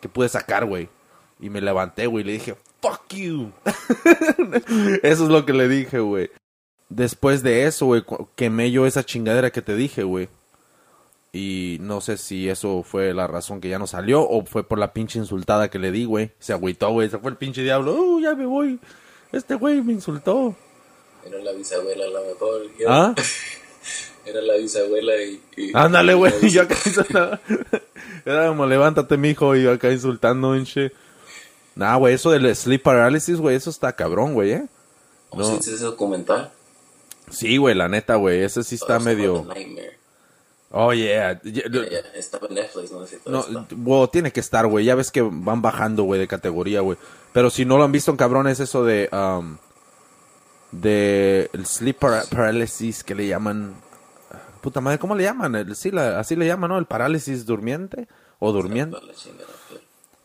[0.00, 0.88] que pude sacar, güey.
[1.40, 3.50] Y me levanté, güey, y le dije, fuck you.
[5.02, 6.30] eso es lo que le dije, güey.
[6.88, 8.04] Después de eso, güey,
[8.36, 10.28] quemé yo esa chingadera que te dije, güey.
[11.32, 14.78] Y no sé si eso fue la razón que ya no salió o fue por
[14.78, 16.32] la pinche insultada que le di, güey.
[16.40, 17.08] Se agüitó, güey.
[17.08, 17.94] Se fue el pinche diablo.
[17.94, 18.80] Uh, ya me voy.
[19.30, 20.56] Este güey me insultó.
[21.24, 22.62] Era la bisabuela, a lo mejor.
[22.78, 23.14] Yo- ¿Ah?
[24.26, 25.40] Era la bisabuela y.
[25.56, 26.32] y- Ándale, güey.
[26.42, 26.76] Y yo acá.
[28.24, 29.54] Era como, levántate, mijo.
[29.54, 30.92] Y yo acá insultando, en shit.
[31.76, 34.66] Nah, güey, eso del sleep paralysis, güey, eso está cabrón, güey, ¿eh?
[35.30, 35.56] ¿Cómo no.
[35.56, 36.50] dice ese documental?
[37.30, 38.42] Sí, güey, la neta, güey.
[38.42, 39.44] Ese sí está Oh, llama medio...
[39.48, 39.99] Nightmare.
[40.72, 41.40] Oh, yeah.
[41.42, 43.66] Ya, ya, estaba en Netflix, no sé si No, está.
[43.72, 44.84] bueno, tiene que estar, güey.
[44.84, 46.96] Ya ves que van bajando, güey, de categoría, güey.
[47.32, 49.08] Pero si no lo han visto, cabrón, es eso de...
[49.12, 49.56] um,
[50.72, 53.74] de el sleep para- paralysis que le llaman...
[54.60, 55.54] Puta madre, ¿cómo le llaman?
[55.56, 56.78] El- sí, la- así le llaman, ¿no?
[56.78, 58.06] El parálisis durmiente
[58.38, 58.94] o durmiente.
[58.94, 59.80] Para la chingada, pero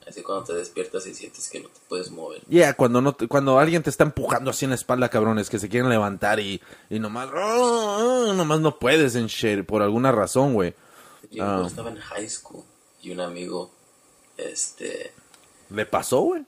[0.08, 2.42] Así cuando te despiertas y sientes que no te puedes mover.
[2.48, 5.58] Yeah, cuando no te- cuando alguien te está empujando así en la espalda, cabrones, que
[5.58, 10.12] se quieren levantar y, y nomás, "Ah, ah", nomás no puedes en shit, por alguna
[10.12, 10.76] razón, güey.
[11.32, 12.64] Yo cuando estaba en high school
[13.02, 13.72] y un amigo,
[14.38, 15.12] este,
[15.72, 16.46] ¿Le pasó, güey?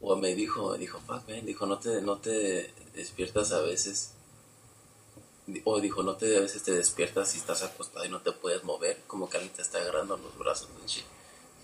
[0.00, 4.12] o me dijo, dijo, fuck man, dijo, no te, no te despiertas a veces.
[5.64, 8.62] O dijo, no te, a veces te despiertas y estás acostado y no te puedes
[8.64, 11.02] mover, como que alguien te está agarrando en los brazos, pinche.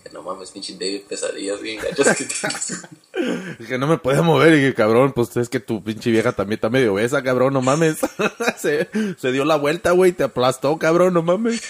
[0.05, 2.25] Dije, no mames, pinche David, pesadillas bien gachas que
[3.17, 3.79] tienes.
[3.79, 6.69] No me podía mover y que cabrón, pues es que tu pinche vieja también está
[6.69, 7.99] medio obesa, cabrón, no mames.
[8.59, 11.63] se, se dio la vuelta, güey, te aplastó, cabrón, no mames.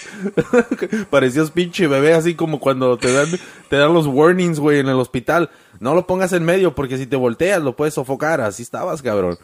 [1.09, 3.29] Parecías pinche bebé, así como cuando te dan,
[3.69, 5.49] te dan los warnings, güey, en el hospital.
[5.79, 9.37] No lo pongas en medio porque si te volteas lo puedes sofocar, así estabas, cabrón.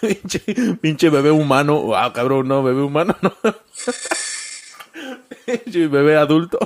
[0.00, 0.40] pinche,
[0.80, 3.32] pinche bebé humano, wow, cabrón, no, bebé humano, no.
[5.46, 6.58] pinche bebé adulto.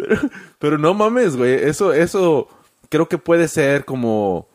[0.00, 0.20] Pero,
[0.58, 1.54] pero no mames, güey.
[1.54, 2.48] Eso, eso
[2.88, 4.46] creo que puede ser como.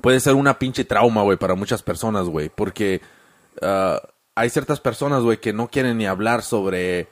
[0.00, 2.48] Puede ser una pinche trauma, güey, para muchas personas, güey.
[2.48, 3.00] Porque
[3.60, 4.00] ah,
[4.34, 7.08] hay ciertas personas, güey, que no quieren ni hablar sobre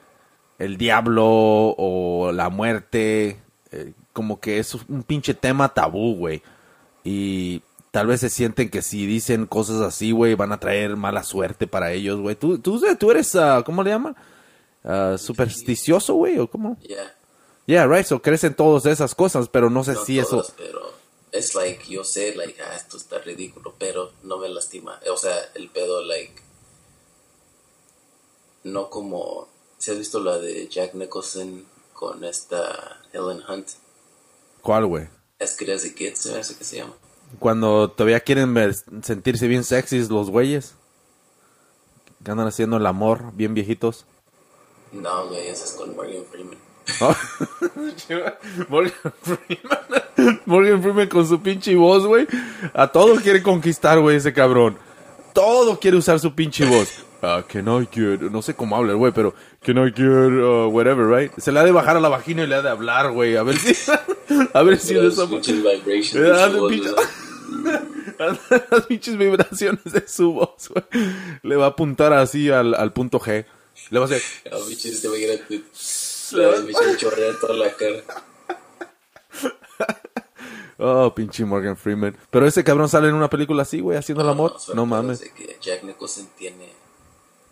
[0.58, 3.38] el diablo o la muerte.
[3.72, 6.42] eh, como que es un pinche tema tabú, güey.
[7.04, 11.22] Y tal vez se sienten que si dicen cosas así, güey, van a traer mala
[11.22, 12.34] suerte para ellos, güey.
[12.36, 14.16] ¿Tú, tú, tú eres, ah, ¿cómo le llaman?
[14.84, 16.76] Ah, supersticioso, güey, o cómo?
[17.70, 20.38] Yeah, right, so crecen todas esas cosas, pero no sé no si eso...
[20.38, 20.92] todas, pero
[21.30, 24.98] es like, yo sé, like, ah, esto está ridículo, pero no me lastima.
[25.09, 26.35] O sea, el pedo, like,
[28.64, 29.46] no como,
[29.78, 33.68] si has visto la de Jack Nicholson con esta Helen Hunt,
[34.62, 35.06] ¿Cuál, güey?
[35.38, 36.94] As Good as It Gets, se me hace que se llama.
[37.38, 40.74] Cuando todavía quieren ver- sentirse bien sexys los güeyes.
[42.24, 44.06] Que andan haciendo el amor, bien viejitos.
[44.90, 46.59] No, güey, esa es con Morgan Freeman.
[47.00, 47.16] Oh.
[48.68, 50.40] Morgan Freeman.
[50.46, 52.26] Morgan Freeman con su pinche voz, güey.
[52.74, 54.76] A todo quiere conquistar, güey, ese cabrón.
[55.33, 56.88] Todo quiere usar su pinche voz.
[57.22, 58.22] Ah, can I get...
[58.31, 59.35] No sé cómo habla el güey, pero...
[59.62, 60.07] Can I get...
[60.07, 61.31] uh, whatever, right?
[61.37, 63.37] Se le ha de bajar a la vagina y le ha de hablar, güey.
[63.37, 63.74] A ver si...
[64.55, 65.24] a ver si de esa...
[66.14, 66.33] Eh.
[68.18, 70.85] Las pinches vibraciones de su voz, güey.
[71.42, 73.44] Le va a apuntar así al, al punto G.
[73.90, 74.22] Le va a hacer...
[76.96, 78.02] Chorrear toda la cara.
[80.82, 82.16] Oh, pinche Morgan Freeman.
[82.30, 84.52] Pero ese cabrón sale en una película así, güey, haciendo el amor.
[84.58, 85.20] suerte No mames.
[85.20, 86.72] que Jack Nicholson tiene.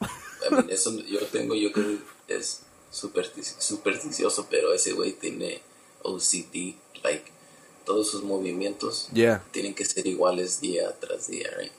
[0.00, 5.60] I mean, eso yo tengo, yo creo que es superstic- supersticioso, pero ese güey tiene
[6.04, 7.30] OCD, like,
[7.84, 9.44] todos sus movimientos Yeah.
[9.50, 11.72] tienen que ser iguales día tras día, right?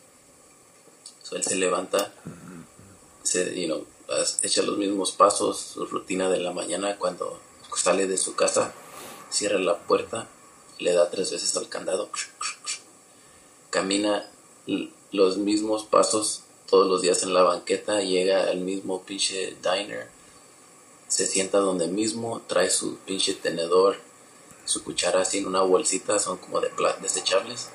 [1.23, 2.13] So él se levanta,
[3.23, 3.87] se, you know,
[4.41, 7.39] echa los mismos pasos, su rutina de la mañana cuando
[7.75, 8.73] sale de su casa,
[9.29, 10.27] cierra la puerta,
[10.79, 12.09] le da tres veces al candado,
[13.69, 14.29] camina
[15.11, 20.07] los mismos pasos todos los días en la banqueta, llega al mismo pinche diner,
[21.07, 23.97] se sienta donde mismo, trae su pinche tenedor,
[24.65, 26.69] su cuchara así en una bolsita, son como de
[27.01, 27.69] desechables,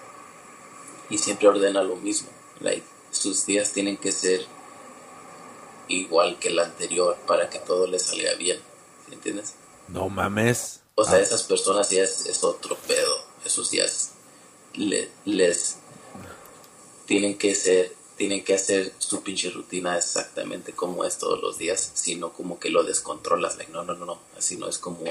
[1.10, 2.28] y siempre ordena lo mismo.
[2.60, 4.46] Like, sus días tienen que ser
[5.88, 8.58] igual que el anterior para que todo le salga bien,
[9.08, 9.54] ¿sí ¿entiendes?
[9.88, 10.80] No mames.
[10.94, 13.16] O sea, Ah, esas personas ya es, es otro pedo.
[13.44, 14.12] Esos días
[14.74, 15.76] le- les
[17.06, 21.90] tienen que ser, tienen que hacer su pinche rutina exactamente como es todos los días,
[21.94, 23.56] sino como que lo descontrolas.
[23.56, 24.18] Like, no, no, no, no.
[24.38, 25.04] Así no es como,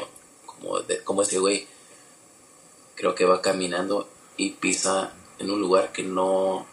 [0.46, 1.68] como, de- como ese güey.
[2.96, 4.08] Creo que va caminando
[4.38, 6.66] y pisa en un lugar que no,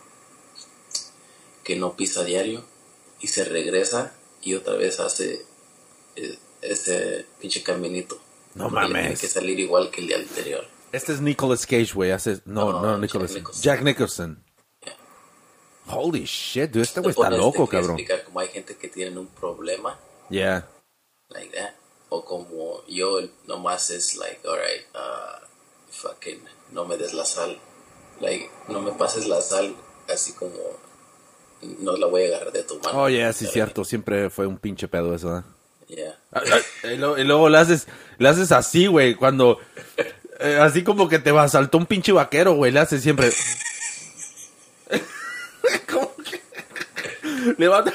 [1.64, 2.62] que no pisa diario
[3.20, 5.44] y se regresa y otra vez hace
[6.16, 8.20] eh, ese pinche caminito.
[8.54, 9.02] No mames.
[9.02, 10.66] Tiene que salir igual que el día anterior.
[10.92, 12.10] Este es Nicolas Cage, güey.
[12.10, 12.40] Hace...
[12.44, 13.30] No, No, no, Jack Nicolas.
[13.32, 13.62] Nicholson.
[13.62, 14.44] Jack Nicholson.
[14.84, 14.96] Yeah.
[15.86, 16.82] Holy shit, dude.
[16.82, 17.98] Este Te güey está loco, te quiere cabrón.
[18.00, 19.98] explicar cómo hay gente que tienen un problema,
[20.30, 20.68] Yeah.
[21.28, 21.74] like that.
[22.08, 25.46] O como yo nomás es like, alright, uh,
[25.92, 27.56] fucking, no me des la sal.
[28.20, 29.76] Like, no me pases la sal
[30.12, 30.58] así como,
[31.80, 33.02] no la voy a agarrar de tu mano.
[33.02, 33.84] Oh, yeah, sí, cierto.
[33.84, 35.42] Siempre fue un pinche pedo eso, ¿eh?
[35.88, 36.16] Yeah.
[36.32, 36.42] Ah,
[36.84, 37.88] ah, Y luego, le haces,
[38.20, 39.58] haces así, güey, cuando,
[40.38, 43.32] eh, así como que te va, saltó un pinche vaquero, güey, le haces siempre.
[45.90, 46.40] ¿Cómo que?
[47.58, 47.92] Levanta,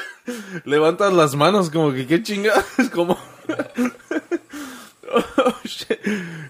[0.64, 3.18] Levantas las manos como que qué chingados, como...
[5.38, 5.54] Oh.
[5.98, 6.00] Eh,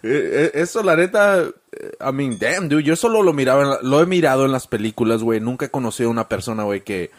[0.03, 3.79] eh, Eso, la neta, eh, I mean, damn, dude, yo solo lo miraba, en la-
[3.81, 5.39] lo he mirado en las películas, güey.
[5.39, 7.11] Nunca he conocido a una persona, güey, que,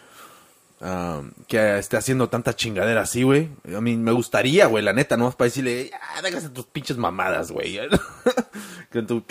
[0.81, 3.49] um, que esté haciendo tanta chingadera así, güey.
[3.67, 5.31] I mean, me gustaría, güey, la neta, ¿no?
[5.33, 5.91] Para decirle,
[6.23, 7.79] déjase tus pinches mamadas, güey.
[8.93, 9.25] Con tu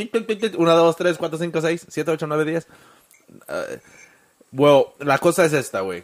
[0.58, 2.68] una, dos, tres, cuatro, cinco, seis, siete, ocho, nueve, diez.
[3.48, 3.78] Uh,
[4.52, 6.04] well, la cosa es esta, güey.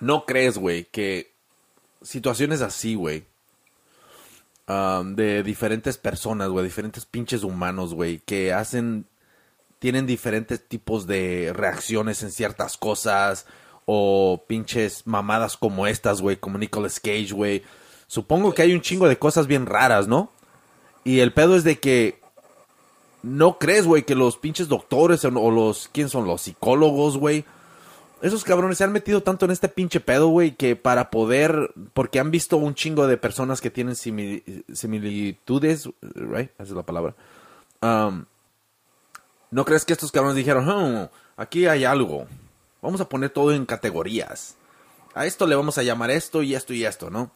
[0.00, 1.32] ¿No crees, güey, que
[2.02, 3.24] situaciones así, güey,
[4.68, 9.06] de diferentes personas, güey, diferentes pinches humanos, güey, que hacen,
[9.78, 13.46] tienen diferentes tipos de reacciones en ciertas cosas,
[13.86, 17.62] o pinches mamadas como estas, güey, como Nicolas Cage, güey.
[18.06, 20.30] Supongo que hay un chingo de cosas bien raras, ¿no?
[21.04, 22.20] Y el pedo es de que
[23.22, 26.26] no crees, güey, que los pinches doctores o, o los, ¿quién son?
[26.26, 27.46] Los psicólogos, güey.
[28.20, 32.18] Esos cabrones se han metido tanto en este pinche pedo, güey, que para poder, porque
[32.18, 36.50] han visto un chingo de personas que tienen simili- similitudes, right?
[36.54, 37.14] Esa es la palabra.
[37.80, 38.24] Um,
[39.50, 42.26] ¿No crees que estos cabrones dijeron, "Hmm, aquí hay algo?
[42.82, 44.56] Vamos a poner todo en categorías.
[45.14, 47.30] A esto le vamos a llamar esto y esto y esto, ¿no?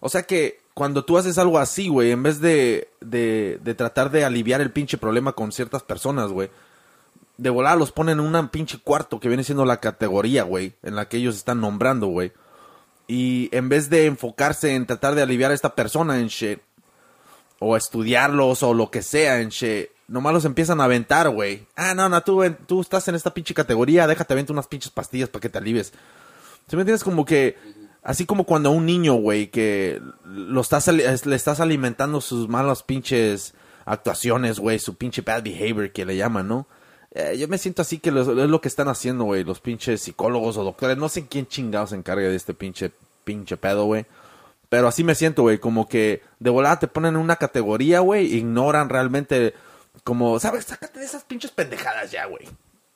[0.00, 4.10] O sea que cuando tú haces algo así, güey, en vez de, de, de tratar
[4.10, 6.50] de aliviar el pinche problema con ciertas personas, güey,
[7.38, 10.96] de volada los ponen en un pinche cuarto que viene siendo la categoría, güey, en
[10.96, 12.32] la que ellos están nombrando, güey.
[13.08, 16.60] Y en vez de enfocarse en tratar de aliviar a esta persona en shit,
[17.58, 21.66] o estudiarlos o lo que sea en shit, nomás los empiezan a aventar, güey.
[21.76, 25.28] Ah, no, no, tú, tú estás en esta pinche categoría, déjate aventar unas pinches pastillas
[25.28, 25.92] para que te alivies.
[26.68, 27.04] ¿Sí me entiendes?
[27.04, 27.56] Como que,
[28.02, 32.82] así como cuando a un niño, güey, que lo estás, le estás alimentando sus malas
[32.82, 36.66] pinches actuaciones, güey, su pinche bad behavior que le llaman, ¿no?
[37.12, 40.56] Eh, yo me siento así que es lo que están haciendo, güey, los pinches psicólogos
[40.56, 40.96] o doctores.
[40.96, 42.90] No sé quién chingado se encarga de este pinche,
[43.24, 44.06] pinche pedo, güey.
[44.68, 48.34] Pero así me siento, güey, como que de volada te ponen en una categoría, güey,
[48.34, 49.54] ignoran realmente,
[50.02, 50.64] como, ¿sabes?
[50.64, 52.48] Sácate de esas pinches pendejadas ya, güey.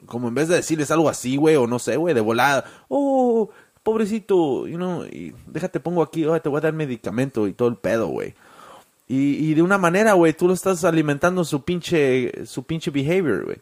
[0.06, 3.50] Como en vez de decirles algo así, güey, o no sé, güey, de volada, oh,
[3.82, 7.68] pobrecito, you know, y déjate pongo aquí, oh, te voy a dar medicamento y todo
[7.68, 8.34] el pedo, güey.
[9.06, 13.44] Y, y de una manera, güey, tú lo estás alimentando su pinche, su pinche behavior,
[13.44, 13.58] güey.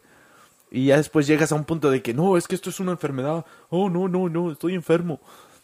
[0.71, 2.93] Y ya después llegas a un punto de que, no, es que esto es una
[2.93, 3.45] enfermedad.
[3.71, 5.21] Oh, no, no, no, estoy enfermo.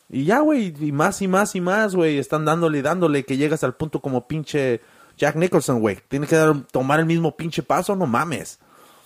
[0.08, 3.36] Y ya, güey, y más y más y más, güey, están dándole y dándole que
[3.36, 4.80] llegas al punto como pinche
[5.16, 5.98] Jack Nicholson, güey.
[6.08, 8.58] Tiene que dar- tomar el mismo pinche paso, no mames.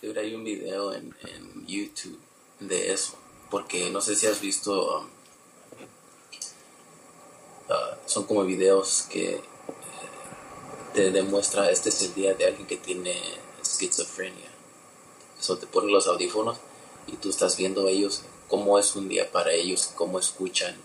[0.03, 1.15] Dude, hay un video en,
[1.67, 2.19] YouTube
[2.61, 3.19] de eso.
[3.51, 5.01] Porque no sé si has visto.
[5.01, 5.07] um,
[7.71, 9.43] ah, son como videos que eh,
[10.95, 13.15] te demuestra este es el día de alguien que tiene
[13.61, 14.48] esquizofrenia.
[15.39, 16.59] Eso te ponen los audífonos
[17.07, 20.77] y tú estás viendo a ellos cómo es un día para ellos, cómo escuchan.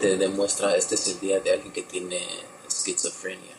[0.00, 2.20] Te demuestra este es el día de alguien que tiene
[2.66, 3.56] esquizofrenia.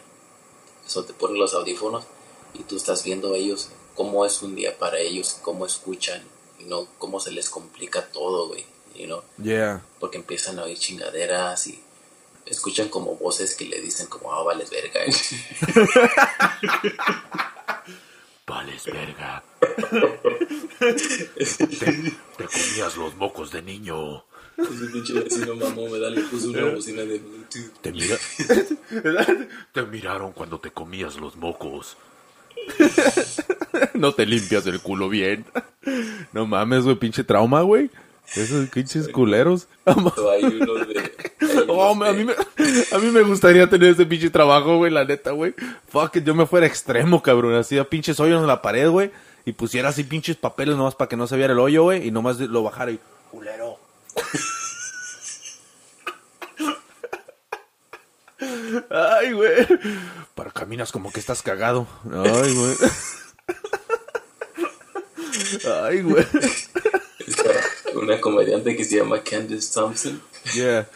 [0.86, 2.06] Eso te ponen los audífonos
[2.54, 6.24] y tú estás viendo a ellos cómo es un día para ellos, cómo escuchan,
[6.60, 8.66] y no cómo se les complica todo, güey,
[8.96, 9.22] you know?
[9.42, 9.84] Yeah.
[10.00, 11.82] porque empiezan a oír chingaderas y
[12.46, 15.02] escuchan como voces que le dicen como, ah, vales verga.
[18.50, 19.44] Vales verga.
[20.80, 21.86] te,
[22.38, 24.24] te comías los mocos de niño.
[24.58, 27.80] Ese pinche vecino mamón me da, le puso una bocina de Bluetooth.
[27.82, 28.18] Te mira.
[29.72, 31.96] te miraron cuando te comías los mocos.
[33.94, 35.46] no te limpias el culo bien.
[36.34, 37.92] No mames, güey, pinche trauma, güey.
[38.36, 39.68] Esos pinches culeros.
[39.86, 41.09] Hay unos de...
[41.68, 45.32] Oh, a, mí me, a mí me gustaría tener ese pinche trabajo, güey, la neta,
[45.32, 45.54] güey.
[45.88, 47.56] Fuck it, yo me fuera extremo, cabrón.
[47.56, 49.12] Así a pinches hoyos en la pared, güey.
[49.46, 52.08] Y pusiera así pinches papeles nomás para que no se viera el hoyo, güey.
[52.08, 53.00] Y nomás lo bajara y...
[53.32, 53.80] Culero.
[58.90, 59.68] Ay, güey.
[60.36, 61.88] Para caminas como que estás cagado.
[62.12, 62.76] Ay, güey.
[65.84, 66.26] Ay, güey.
[67.96, 70.22] Una comediante que se llama Candice Thompson.
[70.54, 70.88] Yeah.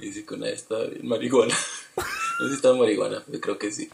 [0.00, 1.54] Y dice que una vez estaba bien marihuana.
[2.40, 3.90] No sé si estaba marihuana, yo creo que sí.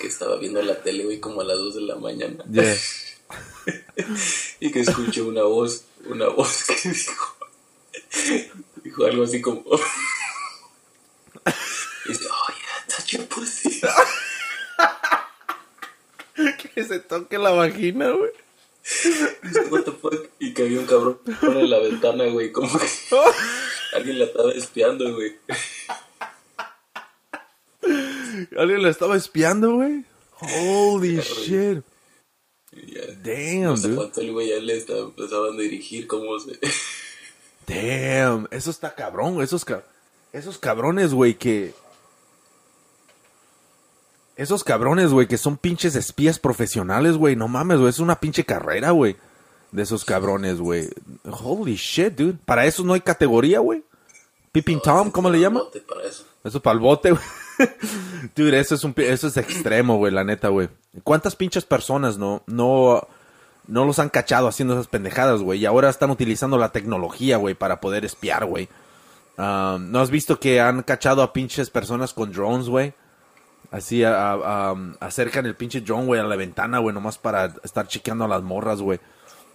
[0.00, 2.44] Que estaba viendo la tele, güey, como a las 2 de la mañana.
[2.50, 2.76] Yeah.
[4.58, 7.36] Y que escuchó una voz, una voz que dijo,
[8.82, 9.62] dijo algo así como,
[12.04, 13.80] y dice, oh yeah, touch your pussy.
[16.74, 18.32] Que se toque la vagina, güey.
[19.42, 22.86] Dice, what the fuck, y que había un cabrón en la ventana, güey, como que
[23.94, 25.36] alguien la estaba espiando, güey.
[28.56, 30.04] ¿Alguien la estaba espiando, güey?
[30.40, 31.82] Holy shit.
[33.22, 33.96] Damn, no sé dude.
[33.96, 36.58] cuánto el güey ya le estaba, empezaban a dirigir cómo se...
[37.66, 39.66] Damn, eso está cabrón, esos,
[40.32, 41.74] esos cabrones, güey, que...
[44.38, 47.34] Esos cabrones, güey, que son pinches espías profesionales, güey.
[47.34, 49.16] No mames, güey, es una pinche carrera, güey.
[49.72, 50.88] De esos cabrones, güey.
[51.24, 52.38] Holy shit, dude.
[52.44, 53.82] Para eso no hay categoría, güey.
[54.52, 55.62] Pippin Tom, ¿cómo le llama?
[55.88, 56.22] Para eso.
[56.44, 57.22] Eso para el bote, güey.
[58.36, 60.68] Dude, eso es un eso es extremo, güey, la neta, güey.
[61.02, 63.08] ¿Cuántas pinches personas no no
[63.66, 65.58] no los han cachado haciendo esas pendejadas, güey?
[65.58, 68.68] Y ahora están utilizando la tecnología, güey, para poder espiar, güey.
[69.36, 72.94] Um, ¿No has visto que han cachado a pinches personas con drones, güey?
[73.70, 77.86] Así a- a- acercan el pinche drone, güey, a la ventana, güey, nomás para estar
[77.86, 78.98] chequeando a las morras, güey.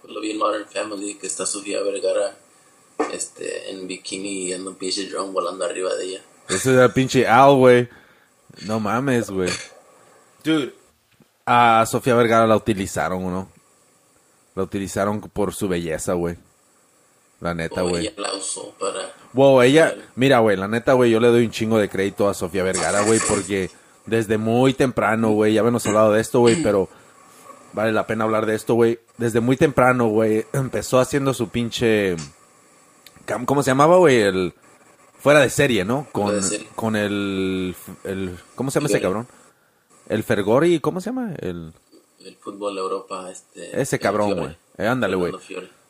[0.08, 2.36] Lo vi en Modern Family que está Sofía Vergara
[3.12, 6.20] este, en bikini y anda un pinche drone volando arriba de ella.
[6.48, 7.88] Ese era pinche Al, güey.
[8.66, 9.50] No mames, güey.
[10.44, 10.74] Dude.
[11.46, 13.48] A Sofía Vergara la utilizaron, ¿no?
[14.54, 16.36] La utilizaron por su belleza, güey.
[17.40, 18.06] La neta, güey.
[18.06, 19.12] ella la usó para...
[19.32, 22.34] Wow, ella, mira, güey, la neta, güey, yo le doy un chingo de crédito a
[22.34, 23.70] Sofía Vergara, güey, porque
[24.06, 26.88] desde muy temprano, güey, ya habíamos hablado de esto, güey, pero
[27.72, 29.00] vale la pena hablar de esto, güey.
[29.16, 32.16] Desde muy temprano, güey, empezó haciendo su pinche...
[33.46, 34.20] ¿Cómo se llamaba, güey?
[34.20, 34.54] El...
[35.18, 36.06] Fuera de serie, ¿no?
[36.12, 36.68] Con, serie.
[36.74, 37.74] con el,
[38.04, 38.38] el...
[38.54, 39.26] ¿Cómo se llama ese cabrón?
[40.08, 41.34] El Fergori, ¿cómo se llama?
[41.38, 41.72] El...
[42.20, 43.80] El fútbol de Europa, este...
[43.80, 44.56] Ese cabrón, güey.
[44.76, 45.32] Eh, ándale, güey.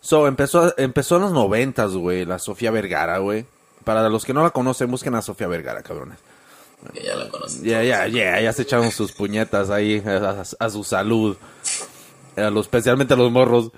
[0.00, 3.46] So, empezó, empezó en los noventas, güey, la Sofía Vergara, güey.
[3.82, 6.18] Para los que no la conocen, busquen a Sofía Vergara, cabrones.
[6.92, 7.64] Que ya la conocen.
[7.64, 11.36] Ya, ya, ya, ya se echaron sus puñetas ahí a, a- a su salud.
[12.36, 13.70] A los, especialmente a los morros.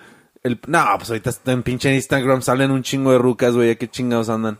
[0.42, 3.70] El, no, pues ahorita en pinche Instagram salen un chingo de rucas, güey.
[3.70, 4.58] ¿a ¿Qué chingados andan?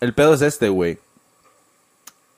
[0.00, 0.98] El pedo es este, güey.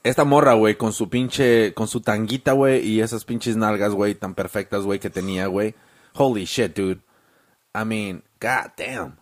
[0.03, 4.15] Esta morra, güey, con su pinche, con su tanguita, güey, y esas pinches nalgas, güey,
[4.15, 5.75] tan perfectas, güey, que tenía, güey.
[6.15, 7.01] Holy shit, dude.
[7.75, 9.17] I mean, god damn.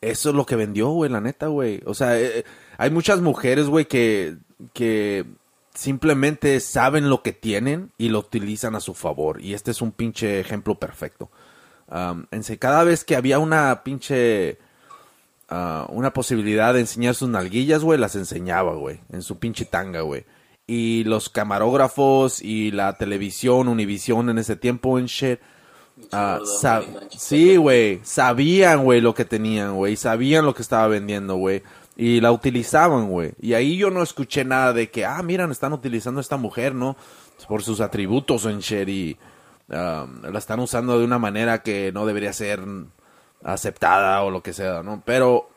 [0.00, 1.80] Eso es lo que vendió, güey, la neta, güey.
[1.86, 2.44] O sea, eh, eh,
[2.78, 4.36] hay muchas mujeres, güey, que,
[4.72, 5.24] que
[5.78, 9.40] simplemente saben lo que tienen y lo utilizan a su favor.
[9.40, 11.30] Y este es un pinche ejemplo perfecto.
[11.86, 12.26] Um,
[12.58, 14.58] cada vez que había una pinche...
[15.48, 20.00] ah, una posibilidad de enseñar sus nalguillas, güey, las enseñaba, güey, en su pinche tanga,
[20.00, 20.26] güey.
[20.66, 25.38] Y los camarógrafos y la televisión, Univisión en ese tiempo en shit,
[26.10, 26.40] ah,
[27.16, 31.62] sí, güey, sabían, güey, lo que tenían, güey, sabían lo que estaba vendiendo, güey.
[32.00, 33.32] Y la utilizaban, güey.
[33.40, 36.72] Y ahí yo no escuché nada de que, ah, miran, están utilizando a esta mujer,
[36.72, 36.96] ¿no?
[37.48, 39.18] Por sus atributos en shit y
[39.68, 42.62] um, la están usando de una manera que no debería ser
[43.42, 45.02] aceptada o lo que sea, ¿no?
[45.04, 45.48] Pero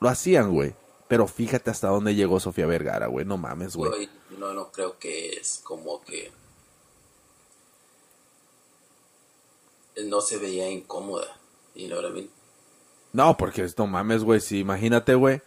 [0.00, 0.74] lo hacían, güey.
[1.06, 3.26] Pero fíjate hasta dónde llegó Sofía Vergara, güey.
[3.26, 4.08] No mames, güey.
[4.38, 6.32] No, no creo que es como que
[10.06, 11.36] no se veía incómoda.
[11.74, 12.00] You know?
[13.12, 14.40] No, porque no mames, güey.
[14.40, 15.40] Sí, imagínate, güey.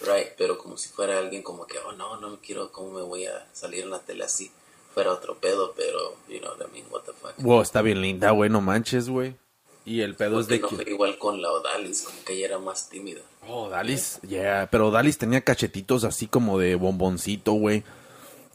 [0.00, 3.26] Right, pero como si fuera alguien como que, oh no, no quiero, ¿cómo me voy
[3.26, 4.50] a salir en la tele así?
[4.92, 7.34] Fuera otro pedo, pero, you know I mean, what the fuck.
[7.38, 8.50] Wow, está bien linda, güey.
[8.50, 9.36] No manches, güey.
[9.84, 10.90] Y el pedo es de no que...
[10.90, 13.20] igual con la Odalis, como que ella era más tímida.
[13.46, 17.84] Oh, Dalis, yeah, pero Dalis tenía cachetitos así como de bomboncito, güey.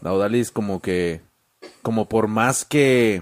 [0.01, 1.21] La Dalis como que,
[1.83, 3.21] como por más que,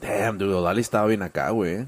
[0.00, 1.86] damn, dude, Dalis estaba bien acá, güey.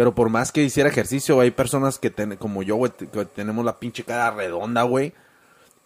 [0.00, 3.66] Pero por más que hiciera ejercicio, hay personas que ten- como yo, güey, que tenemos
[3.66, 5.12] la pinche cara redonda, güey.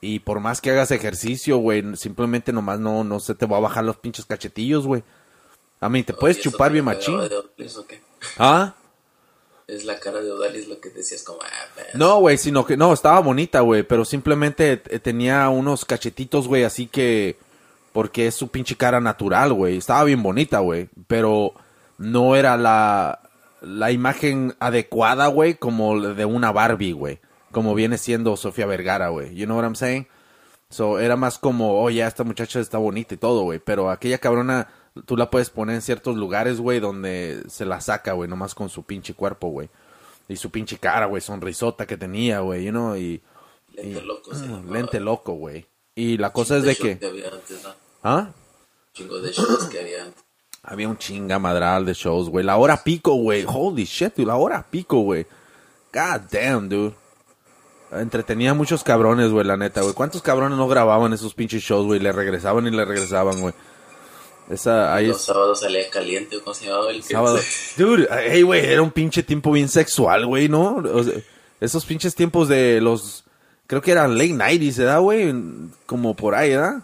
[0.01, 3.61] Y por más que hagas ejercicio, güey, simplemente nomás no, no se te va a
[3.61, 5.03] bajar los pinches cachetillos, güey.
[5.81, 7.19] A mí, te puedes ¿Y eso chupar bien machín.
[7.29, 8.01] de Odalis o qué?
[8.39, 8.75] ¿Ah?
[9.67, 11.87] Es la cara de Odalis lo que decías como, ah, man.
[11.95, 16.63] No, güey, sino que no, estaba bonita, güey, pero simplemente eh, tenía unos cachetitos, güey,
[16.63, 17.37] así que
[17.93, 19.77] porque es su pinche cara natural, güey.
[19.77, 21.53] Estaba bien bonita, güey, pero
[21.99, 23.19] no era la
[23.65, 27.21] la imagen adecuada, güey, como de una Barbie, güey,
[27.53, 29.35] como viene siendo Sofía Vergara, güey.
[29.35, 30.07] You know what I'm saying?
[30.71, 33.59] So, era más como, oh, ya, esta muchacha está bonita y todo, güey.
[33.61, 34.69] Pero aquella cabrona,
[35.07, 38.69] tú la puedes poner en ciertos lugares, güey, donde se la saca, güey, nomás con
[38.69, 39.69] su pinche cuerpo, güey.
[40.27, 43.23] Y su pinche cara, güey, sonrisota que tenía, güey, you know, y...
[43.75, 44.73] Lente y- loco, llamaba.
[44.73, 45.67] Lente loco, güey.
[45.95, 47.07] Y la cosa es Chingo de shows que...
[47.07, 47.71] había antes, ¿no?
[48.03, 48.31] ¿Ah?
[48.95, 50.24] Chingo de shows que había antes.
[50.65, 52.45] Había un chinga madral de shows, güey.
[52.45, 53.45] La hora pico, güey.
[53.47, 54.27] Holy shit, dude.
[54.27, 55.27] La hora pico, güey.
[55.93, 56.95] God damn, dude.
[57.93, 59.95] Entretenía a muchos cabrones, güey, la neta, güey.
[59.95, 62.01] ¿Cuántos cabrones no grababan esos pinches shows, güey?
[62.01, 63.55] Le regresaban y le regresaban, güey.
[64.51, 65.23] Esa, ahí Los es...
[65.25, 67.39] sábados salía caliente, ¿cómo se llamaba el Sábado.
[67.77, 70.77] Dude, hey, güey, era un pinche tiempo bien sexual, güey, ¿no?
[70.77, 71.15] O sea,
[71.61, 73.25] esos pinches tiempos de los...
[73.67, 75.35] Creo que eran late 90s, ¿verdad, güey?
[75.87, 76.83] Como por ahí, ¿verdad?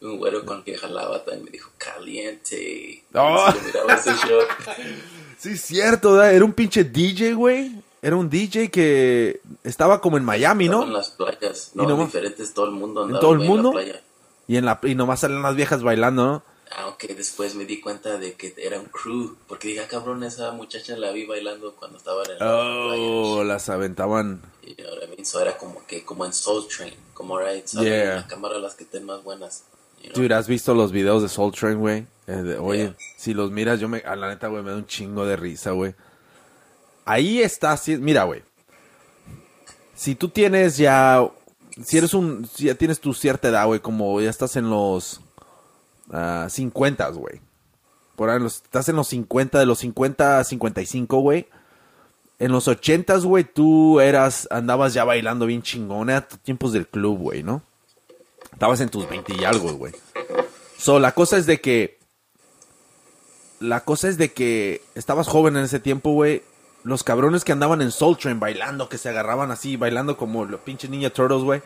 [0.00, 3.02] Un güero con el que jalaba también me dijo, caliente.
[3.14, 3.48] Oh.
[3.62, 4.40] Y miraba ese show.
[5.38, 6.32] Sí, cierto, ¿verdad?
[6.34, 7.70] Era un pinche DJ, güey.
[8.00, 10.96] era un DJ que estaba como en Miami, Estaba En ¿no?
[10.96, 13.62] las playas, Y no, nomás- diferentes, todo el mundo andaba todo el güey, en la
[13.62, 13.72] mundo?
[13.78, 14.02] playa.
[14.48, 16.42] Y en la y nomás salen las viejas bailando, ¿no?
[16.78, 20.50] Aunque después me di cuenta de que era un crew, porque dije, ah, cabrón, esa
[20.52, 23.44] muchacha la vi bailando cuando estaba en la Oh, playa.
[23.44, 24.40] las aventaban.
[24.62, 28.02] Y ahora mismo era como que, como en Soul Train, como, right, salen Yeah.
[28.10, 29.64] en la cámara las que estén más buenas.
[30.06, 30.22] You know?
[30.22, 32.06] Dude, ¿has visto los videos de Soul Train, güey?
[32.26, 32.96] Eh, oye, Yeah.
[33.16, 35.70] si los miras, yo me, a la neta, güey, me da un chingo de risa,
[35.72, 35.94] güey.
[37.04, 38.42] Ahí está, sí, mira, güey.
[39.94, 41.24] Si tú tienes ya,
[41.84, 45.20] si eres un, si ya tienes tu cierta edad, güey, como ya estás en los
[46.48, 47.40] 50, güey.
[48.16, 51.46] Por ahí, los- estás en los 50, de los 50 a 55, güey.
[52.38, 56.86] En los 80, güey, tú eras, andabas ya bailando bien chingón, era tus tiempos del
[56.86, 57.62] club, güey, ¿no?
[58.56, 59.92] Estabas en tus 20 y algo, güey.
[60.78, 61.98] So, la cosa es de que.
[63.60, 66.42] La cosa es de que estabas joven en ese tiempo, güey.
[66.82, 70.60] Los cabrones que andaban en Soul Train bailando, que se agarraban así, bailando como los
[70.60, 71.60] pinches Ninja Turtles, güey.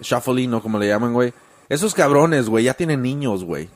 [0.00, 1.32] Shuffling, o como le llaman, güey.
[1.68, 3.68] Esos cabrones, güey, ya tienen niños, güey.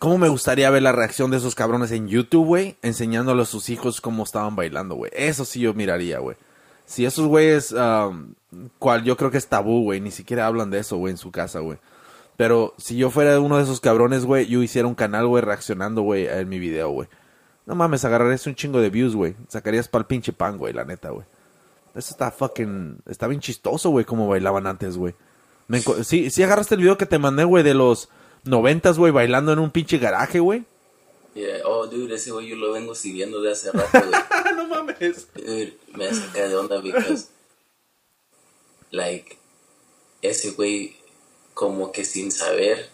[0.00, 2.78] ¿Cómo me gustaría ver la reacción de esos cabrones en YouTube, güey?
[2.82, 5.12] Enseñándole a sus hijos cómo estaban bailando, güey.
[5.14, 6.36] Eso sí yo miraría, güey.
[6.90, 8.34] Si esos güeyes, um,
[8.80, 11.30] cual yo creo que es tabú, güey, ni siquiera hablan de eso, güey, en su
[11.30, 11.78] casa, güey.
[12.36, 16.02] Pero si yo fuera uno de esos cabrones, güey, yo hiciera un canal, güey, reaccionando,
[16.02, 17.08] güey, en mi video, güey.
[17.64, 19.36] No mames, agarrarías un chingo de views, güey.
[19.46, 21.24] Sacarías pa'l pinche pan, güey, la neta, güey.
[21.94, 22.98] Eso está fucking...
[23.06, 25.14] Está bien chistoso, güey, como bailaban antes, güey.
[26.02, 28.08] Sí agarraste el video que te mandé, güey, de los
[28.42, 30.64] noventas, güey, bailando en un pinche garaje, güey.
[31.34, 33.98] Yeah, Oh, dude, ese güey yo lo vengo siguiendo de hace rato,
[34.56, 35.28] no mames.
[35.34, 37.28] Dude, me saca de onda because,
[38.90, 39.38] like,
[40.22, 40.96] ese güey
[41.54, 42.88] como que sin saber,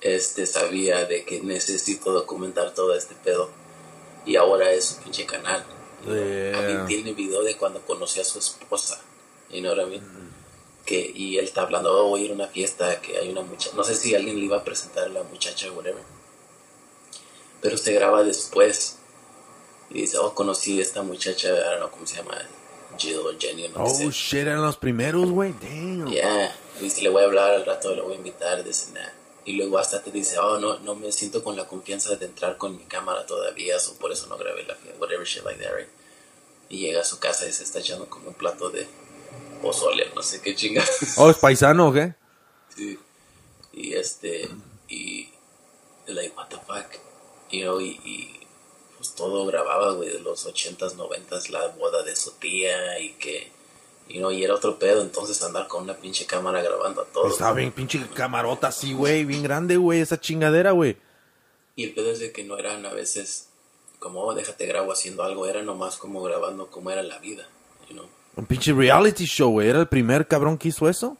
[0.00, 3.50] este, sabía de que necesito documentar todo este pedo.
[4.24, 5.64] Y ahora es su pinche canal.
[6.06, 6.58] Yeah.
[6.58, 9.00] A mí tiene video de cuando conoció a su esposa.
[9.50, 10.02] You know what I mean?
[10.86, 13.42] Que, y él está hablando, oh, voy a ir a una fiesta, que hay una
[13.42, 16.02] muchacha, no sé si alguien le iba a presentar a la muchacha o whatever.
[17.62, 18.98] Pero se graba después.
[19.88, 22.36] Y dice, oh, conocí a esta muchacha, I don't know cómo se llama,
[22.98, 25.54] Jill o Jenny o no Oh, shit, eran los primeros, güey.
[25.60, 26.10] Damn.
[26.10, 28.96] Yeah, y si le voy a hablar al rato, le voy a invitar, this and
[28.96, 29.12] that.
[29.44, 32.56] Y luego hasta te dice, oh, no, no me siento con la confianza de entrar
[32.56, 35.74] con mi cámara todavía, so por eso no grabé la fiesta, whatever shit like that,
[35.74, 35.88] right?
[36.68, 38.86] Y llega a su casa y se está echando como un plato de
[39.60, 40.88] pozole, no sé qué chingas.
[41.18, 42.14] Oh, ¿es paisano o qué?
[42.74, 42.98] Sí.
[43.72, 44.48] Y este,
[44.88, 45.28] y,
[46.06, 46.98] like, what the fuck,
[47.52, 48.40] y, y
[48.96, 53.50] pues todo grababa, güey, de los ochentas, noventas, la boda de su tía y que,
[54.08, 57.32] you know, y era otro pedo, entonces andar con una pinche cámara grabando a todos.
[57.32, 59.24] Estaba bien pinche camarota así, güey.
[59.24, 60.00] Bien grande, güey.
[60.00, 60.96] Esa chingadera, güey.
[61.74, 63.48] Y el pedo es de que no eran a veces
[63.98, 67.48] como, oh, déjate grabo haciendo algo, era nomás como grabando cómo era la vida,
[67.88, 68.06] you know.
[68.36, 69.68] Un pinche reality show, güey.
[69.68, 71.16] Era el primer cabrón que hizo eso.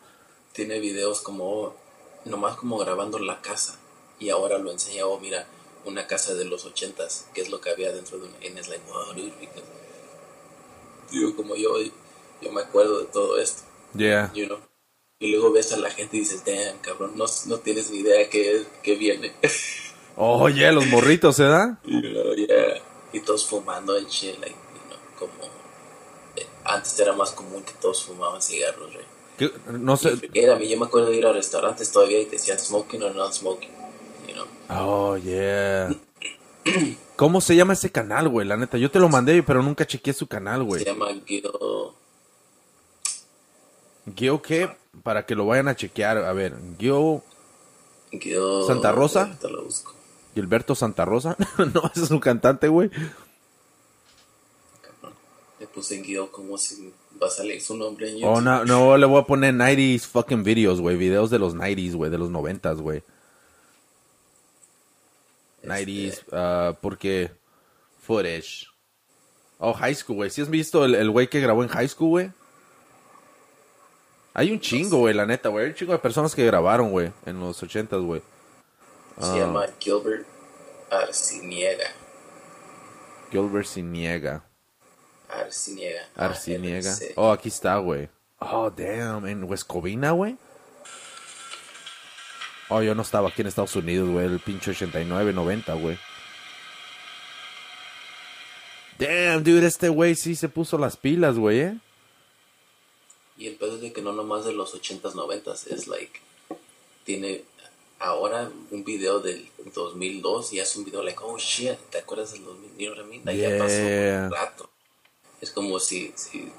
[0.53, 1.76] Tiene videos como, oh,
[2.24, 3.78] nomás como grabando la casa.
[4.18, 5.47] Y ahora lo enseña, oh, mira,
[5.85, 8.37] una casa de los ochentas, que es lo que había dentro de una.
[8.47, 9.62] And it's like, wow, dude, because-
[11.11, 11.74] Digo, como yo,
[12.41, 13.62] yo me acuerdo de todo esto,
[13.95, 14.33] Yeah.
[14.35, 14.59] you know.
[15.18, 18.28] Y luego ves a la gente y dices, damn, cabrón, no, no tienes ni idea
[18.30, 19.33] qué, qué viene.
[20.16, 21.80] Oye, los morritos, ¿se da?
[21.85, 22.80] You know, yeah.
[23.12, 25.45] Y todos fumando en shit, like, you know, como...
[26.37, 28.91] eh, antes era más común que todos fumaban cigarros.
[29.70, 30.12] No sé.
[30.35, 33.70] Era, yo me acuerdo de ir a restaurantes todavía y te decían smoking o non-smoking.
[34.75, 35.95] Oh, yeah.
[37.16, 38.47] ¿Cómo se llama ese canal, güey?
[38.47, 40.85] La neta, yo te lo mandé, pero nunca chequeé su canal, Se güey.
[40.85, 41.95] llama Guido...
[44.05, 44.68] ¿Guio qué?
[45.05, 46.18] Para que lo vayan a chequear.
[46.18, 47.23] A ver, Guio
[48.11, 48.66] Guido...
[48.66, 49.23] ¿Santa Rosa?
[49.25, 49.95] Ahorita lo busco.
[50.35, 51.37] Gilberto Santa Rosa.
[51.75, 52.91] no, ese es un cantante, güey.
[55.61, 56.93] Le puse Guido como si
[57.23, 58.31] va a salir su nombre en YouTube.
[58.31, 60.97] Oh, no, no, le voy a poner 90s fucking videos, güey.
[60.97, 62.11] Videos de los 90s, güey.
[62.11, 63.05] De los 90s, güey.
[65.63, 67.31] 90s, ah, porque
[68.01, 68.67] footage.
[69.59, 70.31] Oh, high school, güey.
[70.31, 72.31] ¿Sí has visto el el güey que grabó en high school, güey?
[74.35, 75.65] Hay un chingo, güey, la neta, güey.
[75.65, 78.23] Hay un chingo de personas que grabaron, güey, en los 80s, güey.
[79.21, 79.37] Se Ah.
[79.39, 80.27] llama Gilbert
[80.91, 81.87] Arciniega.
[83.31, 84.43] Gilbert Siniega.
[85.29, 86.01] Arciniega.
[86.17, 86.91] Arciniega.
[86.93, 87.13] ARC.
[87.17, 88.09] Oh, aquí está, güey.
[88.39, 89.27] Oh, damn.
[89.27, 90.37] En Huescovina, güey.
[92.75, 94.25] Oh, yo no estaba aquí en Estados Unidos, güey.
[94.25, 95.99] El pinche 89, 90, güey.
[98.99, 101.79] Damn, dude, este güey sí se puso las pilas, güey, eh.
[103.37, 106.18] Y el pedo es de que no nomás de los 80s, 90s, es like,
[107.05, 107.45] tiene
[107.99, 112.45] ahora un video del 2002 y hace un video like, oh shit, ¿te acuerdas del
[112.45, 112.70] 2000?
[112.79, 113.39] You know what I mean?
[113.39, 114.70] Ya pasó un rato.
[115.43, 116.51] Es como si, si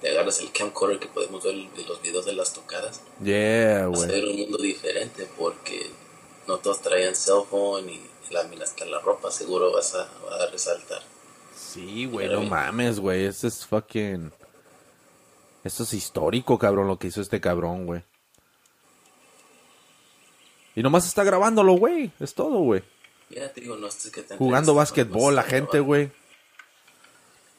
[0.00, 3.00] te agarras el camcorder que podemos ver de los videos de las tocadas.
[3.22, 4.20] Yeah, Vas a güey.
[4.20, 5.90] ver un mundo diferente porque
[6.46, 10.46] no todos traían cell phone y la hasta la ropa seguro vas a, va a
[10.50, 11.02] resaltar.
[11.54, 12.50] Sí, güey, no bien.
[12.50, 13.24] mames, güey.
[13.24, 14.32] Esto es fucking.
[15.64, 18.02] Esto es histórico, cabrón, lo que hizo este cabrón, güey.
[20.74, 22.10] Y nomás está grabándolo, güey.
[22.20, 22.82] Es todo, güey.
[23.28, 26.10] Ya te digo, no sé qué tan Jugando básquetbol, la gente, güey.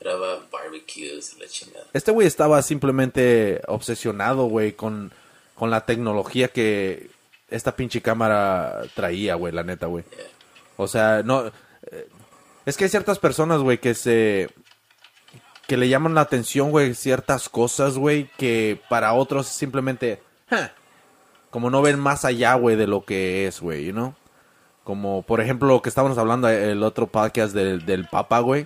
[0.01, 1.85] Graba barbecues y la chingada.
[1.93, 5.13] Este güey estaba simplemente obsesionado, güey, con,
[5.55, 7.09] con la tecnología que
[7.49, 10.03] esta pinche cámara traía, güey, la neta, güey.
[10.09, 10.25] Yeah.
[10.77, 11.45] O sea, no.
[11.91, 12.07] eh,
[12.65, 14.49] Es que hay ciertas personas, güey, que se.
[15.67, 20.21] que le llaman la atención, güey, ciertas cosas, güey, que para otros simplemente.
[20.49, 20.73] "Ja",
[21.51, 24.15] Como no ven más allá, güey, de lo que es, güey, you know?
[24.83, 28.65] Como, por ejemplo, lo que estábamos hablando el otro podcast del, del Papa, güey.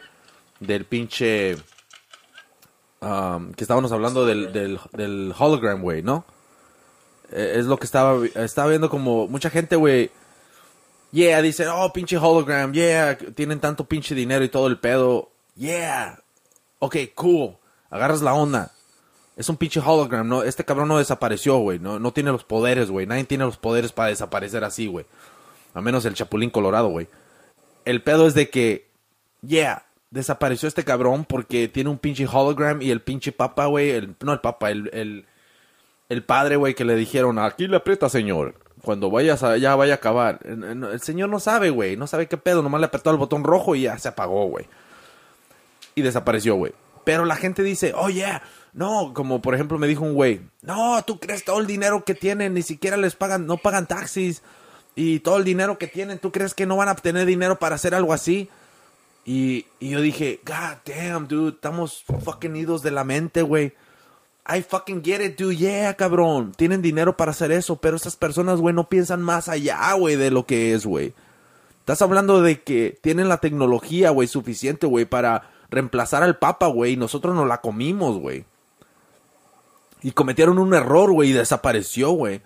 [0.60, 1.58] Del pinche.
[3.02, 6.26] um, que estábamos hablando del, del, hologram, güey, ¿no?
[7.32, 10.12] Eh, es lo que estaba, estaba viendo como mucha gente, güey.
[11.12, 15.32] Yeah, dicen, oh, pinche hologram, yeah, tienen tanto pinche dinero y todo el pedo.
[15.56, 16.20] Yeah.
[16.80, 17.58] Ok, cool.
[17.90, 18.72] Agarras la onda.
[19.38, 20.44] Es un pinche hologram, ¿no?
[20.44, 21.80] Este cabrón no desapareció, güey.
[21.80, 23.06] No, no tiene los poderes, güey.
[23.06, 25.06] Nadie tiene los poderes para desaparecer así, güey.
[25.74, 27.08] A menos el Chapulín Colorado, güey.
[27.84, 28.90] El pedo es de que,
[29.42, 33.92] yeah, desapareció este cabrón porque tiene un pinche hologram y el pinche papa, güey.
[33.92, 35.26] El, no el papa, el, el,
[36.10, 38.56] el padre, güey, que le dijeron, aquí le aprieta, señor.
[38.82, 40.40] Cuando vayas allá, vaya a acabar.
[40.44, 41.98] El, señor no sabe, güey.
[41.98, 42.62] No sabe qué pedo.
[42.62, 44.68] Nomás le apretó el botón rojo y ya se apagó, güey.
[45.96, 46.74] Y desapareció, güey.
[47.04, 48.44] Pero la gente dice, oh, yeah.
[48.74, 52.14] No, como por ejemplo me dijo un güey, no, tú crees todo el dinero que
[52.14, 54.44] tienen, ni siquiera les pagan, no pagan taxis.
[54.96, 57.76] Y todo el dinero que tienen, ¿tú crees que no van a tener dinero para
[57.76, 58.50] hacer algo así?
[59.26, 63.74] Y, y yo dije, God damn, dude, estamos fucking idos de la mente, güey.
[64.48, 65.58] I fucking get it, dude.
[65.58, 66.52] Yeah, cabrón.
[66.56, 70.30] Tienen dinero para hacer eso, pero esas personas, güey, no piensan más allá, güey, de
[70.30, 71.14] lo que es, güey.
[71.80, 76.94] Estás hablando de que tienen la tecnología, güey, suficiente, güey, para reemplazar al Papa, güey,
[76.94, 78.46] y nosotros nos la comimos, güey.
[80.04, 82.42] Y cometieron un error, güey, y desapareció, güey.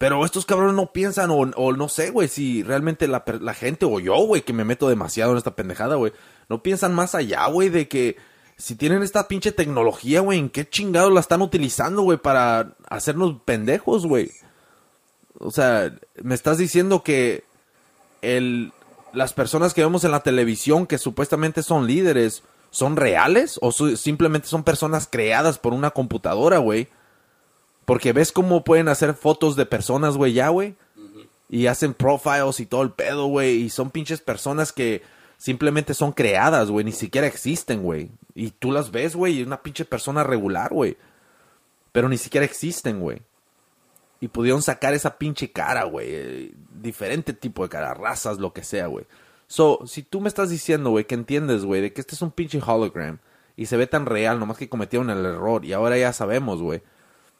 [0.00, 3.84] Pero estos cabrones no piensan, o, o no sé, güey, si realmente la, la gente,
[3.84, 6.14] o yo, güey, que me meto demasiado en esta pendejada, güey,
[6.48, 8.16] no piensan más allá, güey, de que
[8.56, 13.42] si tienen esta pinche tecnología, güey, ¿en qué chingados la están utilizando, güey, para hacernos
[13.44, 14.30] pendejos, güey?
[15.38, 17.44] O sea, me estás diciendo que
[18.22, 18.72] el,
[19.12, 23.58] las personas que vemos en la televisión que supuestamente son líderes, ¿son reales?
[23.60, 26.88] ¿O simplemente son personas creadas por una computadora, güey?
[27.90, 30.76] Porque ves cómo pueden hacer fotos de personas, güey, ya, güey.
[31.48, 33.62] Y hacen profiles y todo el pedo, güey.
[33.62, 35.02] Y son pinches personas que
[35.38, 36.84] simplemente son creadas, güey.
[36.84, 38.12] Ni siquiera existen, güey.
[38.32, 39.40] Y tú las ves, güey.
[39.40, 40.98] Y una pinche persona regular, güey.
[41.90, 43.22] Pero ni siquiera existen, güey.
[44.20, 46.54] Y pudieron sacar esa pinche cara, güey.
[46.72, 49.04] Diferente tipo de cara, razas, lo que sea, güey.
[49.48, 52.30] So, si tú me estás diciendo, güey, que entiendes, güey, de que este es un
[52.30, 53.18] pinche hologram
[53.56, 56.82] y se ve tan real, nomás que cometieron el error y ahora ya sabemos, güey.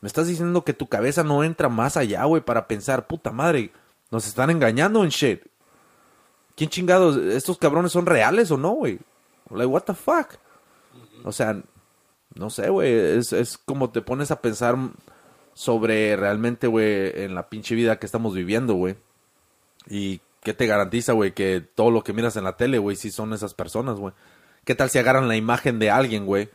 [0.00, 3.70] Me estás diciendo que tu cabeza no entra más allá, güey, para pensar, puta madre,
[4.10, 5.42] nos están engañando en shit.
[6.56, 7.16] ¿Quién chingados?
[7.16, 8.98] ¿Estos cabrones son reales o no, güey?
[9.50, 10.36] Like, what the fuck?
[11.24, 11.60] O sea,
[12.34, 12.92] no sé, güey.
[12.92, 14.76] Es, es como te pones a pensar
[15.54, 18.96] sobre realmente, güey, en la pinche vida que estamos viviendo, güey.
[19.88, 23.10] Y qué te garantiza, güey, que todo lo que miras en la tele, güey, sí
[23.10, 24.14] son esas personas, güey.
[24.64, 26.50] ¿Qué tal si agarran la imagen de alguien, güey?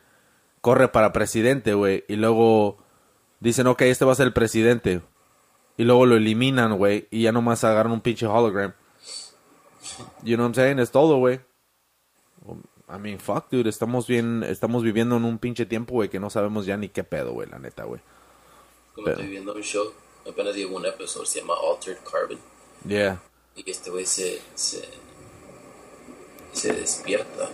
[0.62, 2.78] Corre para presidente, güey, y luego
[3.40, 5.02] dicen, ok, este va a ser el presidente.
[5.78, 8.74] Y luego lo eliminan, güey, y ya nomás agarran un pinche hologram.
[10.24, 10.80] You know what I'm saying?
[10.80, 11.42] Es todo, güey.
[12.88, 16.30] I mean, fuck, dude, estamos bien, estamos viviendo en un pinche tiempo, güey, que no
[16.30, 18.00] sabemos ya ni qué pedo, güey, la neta, güey.
[18.94, 19.92] Como estoy viendo un show,
[20.30, 22.40] apenas llegó un episodio, se llama Altered Carbon.
[22.88, 23.22] Yeah.
[23.56, 24.88] Y este güey se, se,
[26.54, 27.50] se despierta.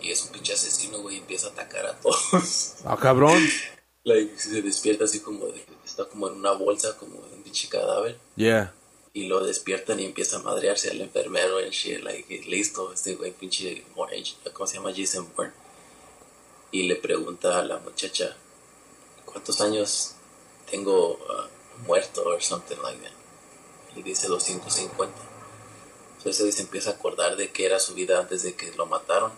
[0.00, 2.76] Y es un pinche asesino, güey, y empieza a atacar a todos.
[2.84, 3.38] Ah, cabrón.
[4.06, 7.68] like, se despierta así como de, está como en una bolsa, como de un pinche
[7.68, 8.16] cadáver.
[8.36, 8.72] Yeah.
[9.12, 13.32] Y lo despiertan y empieza a madrearse al enfermero y shit, like, listo, este güey
[13.32, 13.84] pinche,
[14.52, 14.92] ¿cómo se llama?
[14.96, 15.52] Jason Bourne.
[16.70, 18.36] Y le pregunta a la muchacha,
[19.24, 20.12] ¿cuántos años
[20.70, 21.48] tengo ah,
[21.86, 23.96] muerto or something like that?
[23.96, 25.14] Y dice 250.
[26.18, 29.32] Entonces se empieza a acordar de que era su vida antes de que lo mataron.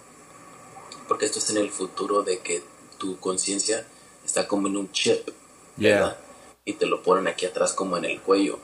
[1.07, 2.63] Porque esto es en el futuro de que
[2.99, 3.87] tu conciencia
[4.29, 5.31] está como en un chip,
[5.79, 5.95] Yeah.
[5.95, 6.19] ¿verdad?
[6.65, 8.59] Y te lo ponen aquí atrás como en el cuello.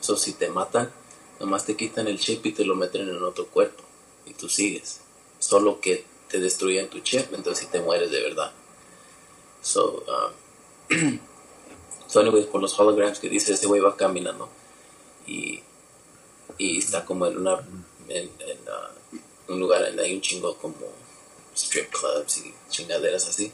[0.00, 0.90] Eso si te matan,
[1.38, 3.82] nomás te quitan el chip y te lo meten en otro cuerpo.
[4.24, 5.00] Y tú sigues.
[5.38, 8.52] Solo que te destruyen tu chip, entonces sí te mueres de verdad.
[9.60, 11.18] So, um,
[12.06, 14.48] so anyways, por los holograms que dice, ese güey va caminando
[15.26, 15.62] y,
[16.56, 17.58] y está como en una
[18.08, 20.86] en, en, uh, un lugar donde hay un chingo como
[21.54, 23.52] strip clubs y chingaderas así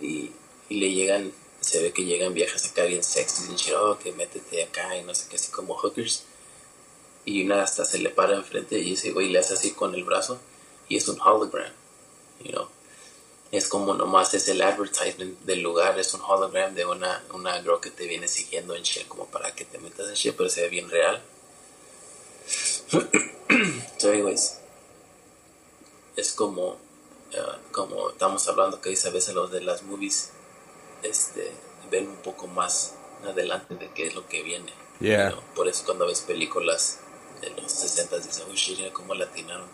[0.00, 0.32] y, y,
[0.70, 4.12] y le llegan se ve que llegan viejas acá bien sexy y dicen, oh, que
[4.12, 6.24] métete acá y no sé qué, así como hookers.
[7.24, 10.04] Y una hasta se le para enfrente y ese güey le hace así con el
[10.04, 10.40] brazo
[10.88, 11.72] y es un hologram,
[12.42, 12.68] you know.
[13.52, 17.80] Es como nomás es el advertisement del lugar, es un hologram de una, una girl
[17.80, 20.62] que te viene siguiendo en shit como para que te metas en shit, pero se
[20.62, 21.20] ve bien real.
[23.98, 24.58] so anyways,
[26.16, 30.30] es como, uh, como estamos hablando que dice a veces los de las movies,
[31.02, 31.52] este,
[31.90, 32.94] ven un poco más
[33.24, 34.72] adelante de qué es lo que viene.
[35.00, 35.34] Yeah.
[35.54, 37.00] Por eso cuando ves películas
[37.40, 39.68] de los 60 dices, oh shit, cómo latinaron.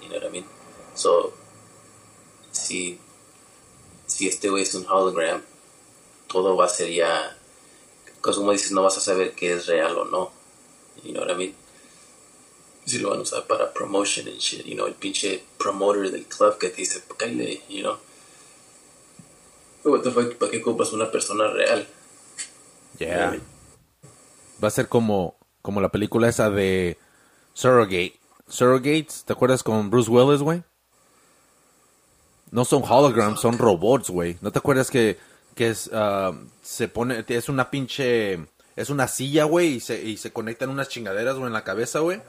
[0.00, 0.46] You know what I mean?
[0.94, 1.32] So,
[2.52, 2.98] si,
[4.06, 5.42] si este güey es un hologram,
[6.28, 7.36] todo va a ser ya,
[8.22, 10.32] pues como dices, no vas a saber qué es real o no.
[11.02, 11.54] You know what I mean?
[12.84, 16.26] Si lo van a usar para promotion and shit, you know, el pinche promoter del
[16.26, 17.98] club que te dice, cállate, you know.
[19.86, 21.86] What the fuck, ¿para qué ocupas una persona real?
[22.98, 23.38] Yeah.
[24.62, 26.98] Va a ser como, como la película esa de
[27.54, 28.18] Surrogate.
[28.48, 30.62] Surrogates, ¿te acuerdas con Bruce Willis, güey?
[32.50, 34.38] No son holograms, son robots, güey.
[34.40, 35.18] ¿No te acuerdas que,
[35.54, 36.32] que es, ah,
[36.62, 40.88] se pone, es una pinche, es una silla, güey, y se, y se conectan unas
[40.88, 42.20] chingaderas, güey, en la cabeza, güey?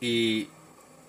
[0.00, 0.48] Y,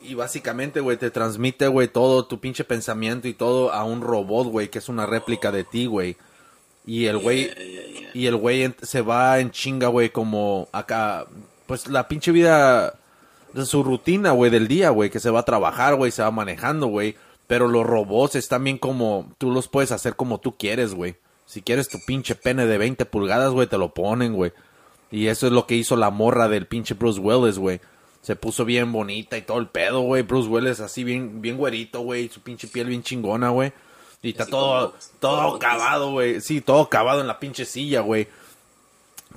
[0.08, 4.48] y básicamente, güey, te transmite, güey, todo tu pinche pensamiento y todo a un robot,
[4.48, 6.18] güey, que es una réplica de ti, güey.
[6.86, 8.10] Y el güey, Yeah, yeah, yeah.
[8.14, 11.26] y el güey se va en chinga, güey, como acá,
[11.66, 12.94] pues la pinche vida,
[13.56, 16.30] de su rutina, güey, del día, güey, que se va a trabajar, güey, se va
[16.30, 17.16] manejando, güey.
[17.48, 21.16] Pero los robots están bien como, tú los puedes hacer como tú quieres, güey.
[21.46, 24.52] Si quieres tu pinche pene de 20 pulgadas, güey, te lo ponen, güey.
[25.10, 27.80] Y eso es lo que hizo la morra del pinche Bruce Willis, güey.
[28.26, 30.24] Se puso bien bonita y todo el pedo, güey.
[30.24, 32.28] Bruce Willis así bien, bien güerito, güey.
[32.28, 33.72] Su pinche piel bien chingona, güey.
[34.24, 36.42] Y está todo, como- todo cavado, güey.
[36.42, 38.28] Sí, todo cavado en la pinche silla, güey.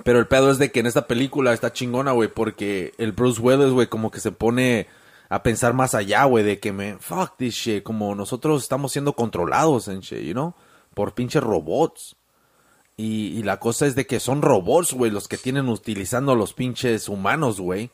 [0.03, 3.39] Pero el pedo es de que en esta película está chingona, güey, porque el Bruce
[3.39, 4.87] Willis, güey, como que se pone
[5.29, 9.13] a pensar más allá, güey, de que me, fuck this shit, como nosotros estamos siendo
[9.13, 10.55] controlados en shit, you know,
[10.95, 12.15] por pinches robots.
[12.97, 16.35] Y, y la cosa es de que son robots, güey, los que tienen utilizando a
[16.35, 17.91] los pinches humanos, güey,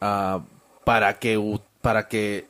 [0.00, 0.40] ah,
[0.84, 2.46] para que, para que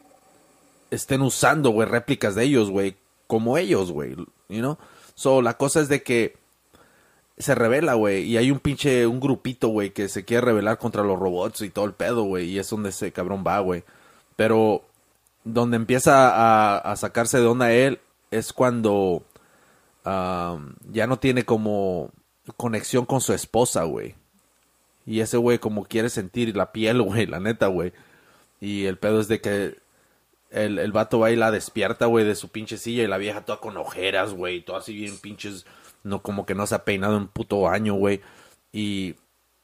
[0.90, 2.96] estén usando, güey, réplicas de ellos, güey,
[3.26, 4.16] como ellos, güey.
[5.14, 6.36] So, la cosa es de que
[7.38, 11.04] se revela, güey, y hay un pinche, un grupito, güey, que se quiere rebelar contra
[11.04, 13.84] los robots y todo el pedo, güey, y es donde ese cabrón va, güey.
[14.36, 14.84] Pero
[15.44, 19.22] donde empieza a, sacarse de onda él es cuando
[20.04, 22.10] am, ya no tiene como
[22.56, 24.14] conexión con su esposa, güey.
[25.08, 27.92] Y ese güey como quiere sentir la piel, güey, la neta, güey.
[28.60, 29.78] Y el pedo es de que
[30.50, 33.40] el, el vato va y la despierta, güey, de su pinche silla y la vieja
[33.40, 35.64] toda con ojeras, güey, toda así bien pinches,
[36.02, 38.20] no como que no se ha peinado en un puto año, güey.
[38.70, 39.14] Y,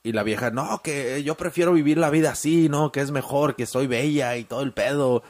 [0.02, 2.90] y la vieja, no, que yo prefiero vivir la vida así, ¿no?
[2.90, 5.22] Que es mejor, que soy bella y todo el pedo.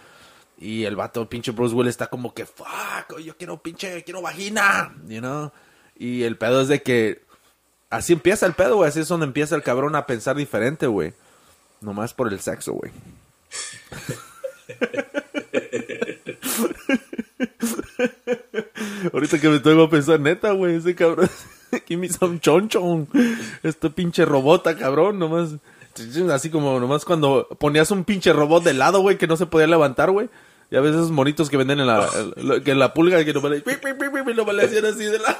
[0.58, 4.94] Y el vato, pinche Bruce Willis, está como que, fuck, yo quiero pinche, quiero vagina,
[5.08, 5.50] you know.
[5.96, 7.24] Y el pedo es de que
[7.96, 11.12] así empieza el pedo, güey, así es donde empieza el cabrón a pensar diferente, güey.
[11.80, 12.92] Nomás por el sexo, güey.
[19.12, 21.28] Ahorita que me tengo a pensar, neta, güey, ese cabrón.
[21.86, 23.08] Give me some chonchon.
[23.62, 25.56] Este pinche robota, cabrón, nomás.
[26.32, 29.66] Así como nomás cuando ponías un pinche robot de lado, güey, que no se podía
[29.66, 30.28] levantar, güey.
[30.70, 33.62] Y a veces esos monitos que venden en la, en la pulga, que nomás le,
[34.34, 35.36] nomás le hacían así de lado.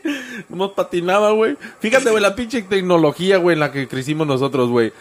[0.48, 1.56] Nomás patinaba, güey.
[1.80, 4.92] Fíjate, güey, la pinche tecnología, güey, en la que crecimos nosotros, güey.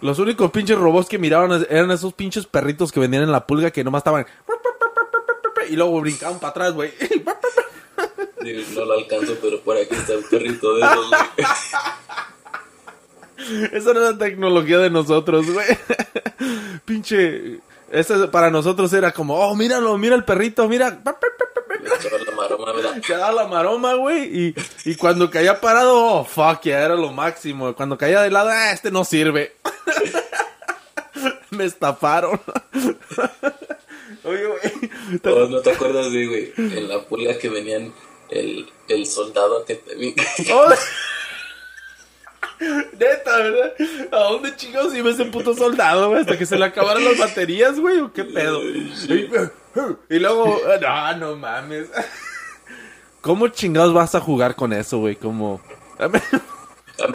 [0.00, 3.70] Los únicos pinches robots que miraban eran esos pinches perritos que vendían en la pulga
[3.70, 4.26] que nomás estaban...
[5.70, 6.92] Y luego brincaban para atrás, güey.
[8.74, 11.22] No lo alcanzo, pero por aquí está el perrito de esos, güey.
[13.72, 15.66] Esa era la tecnología de nosotros, güey.
[16.84, 17.60] Pinche...
[17.90, 21.00] Esa para nosotros era como, oh, míralo, mira el perrito, mira.
[21.84, 23.00] La maroma, ¿verdad?
[23.06, 24.22] Que daba la maroma, güey.
[24.48, 24.54] Y,
[24.84, 27.74] y cuando caía parado, oh, fuck, ya era lo máximo.
[27.74, 29.56] Cuando caía de lado, ah, este no sirve.
[31.50, 32.40] Me estafaron.
[34.24, 35.18] Oye, güey.
[35.20, 36.52] te- ¿O ¿No te acuerdas de, güey?
[36.56, 37.92] En la pulga que venían
[38.30, 40.14] el, el soldado que te vi.
[40.52, 40.68] Oh,
[42.98, 43.72] Neta, ¿verdad?
[44.12, 46.20] ¿A dónde chingados iba ese puto soldado, güey?
[46.22, 48.60] Hasta que se le acabaron las baterías, güey, o qué pedo.
[50.10, 51.88] Y luego, no, no mames.
[53.20, 55.16] ¿Cómo chingados vas a jugar con eso, güey?
[55.16, 55.60] Como...
[55.98, 56.18] A mí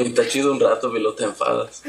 [0.05, 1.84] está chido un rato, pero te enfadas.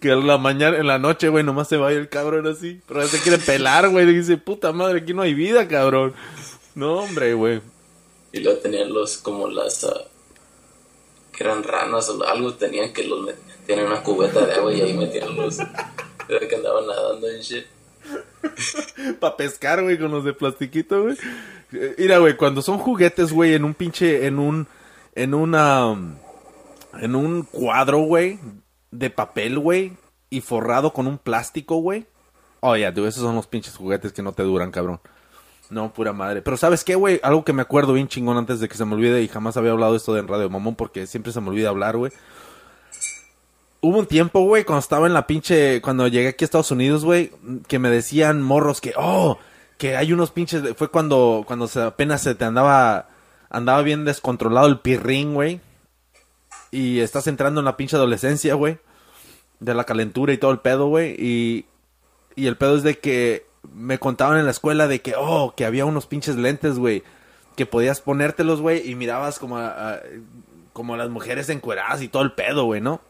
[0.00, 2.80] Que en la mañana, en la noche, güey, nomás se vaya el cabrón así.
[2.86, 4.08] Pero se quiere pelar, güey.
[4.08, 6.14] Y dice, puta madre, aquí no hay vida, cabrón.
[6.74, 7.60] No, hombre, güey.
[8.32, 10.02] Y luego tenían los, como las, ah,
[11.36, 14.80] que eran ranas o algo, tenían que los, met- tenían una cubeta de agua y
[14.82, 15.58] ahí metían los,
[16.28, 17.66] era que andaban nadando en shit.
[19.20, 21.16] Para pescar, güey, con los de plastiquito, güey.
[21.98, 24.66] Mira, güey, cuando son juguetes, güey, en un pinche, en un,
[25.14, 25.94] en una,
[27.00, 28.38] en un cuadro, güey,
[28.90, 29.92] de papel, güey,
[30.30, 32.06] y forrado con un plástico, güey.
[32.60, 35.00] Oh, ya, esos son los pinches juguetes que no te duran, cabrón.
[35.70, 36.42] No, pura madre.
[36.42, 37.20] Pero ¿sabes qué, güey?
[37.22, 39.70] Algo que me acuerdo bien chingón antes de que se me olvide y jamás había
[39.70, 42.12] hablado esto de en Radio Mamón porque siempre se me olvida hablar, güey.
[43.82, 45.80] Hubo un tiempo, güey, cuando estaba en la pinche...
[45.80, 47.32] Cuando llegué aquí a Estados Unidos, güey,
[47.66, 48.92] que me decían morros que...
[48.96, 49.38] Oh,
[49.78, 50.62] que hay unos pinches...
[50.76, 53.08] Fue cuando, cuando se, apenas se te andaba...
[53.48, 55.60] Andaba bien descontrolado el pirrín, güey.
[56.70, 58.78] Y estás entrando en la pinche adolescencia, güey.
[59.58, 61.16] De la calentura y todo el pedo, güey.
[61.18, 61.66] Y,
[62.36, 65.64] y el pedo es de que me contaban en la escuela de que, oh, que
[65.64, 67.02] había unos pinches lentes, güey.
[67.56, 70.00] Que podías ponértelos, güey, y mirabas como a, a-
[70.72, 73.00] como a las mujeres encueradas y todo el pedo, güey, ¿no?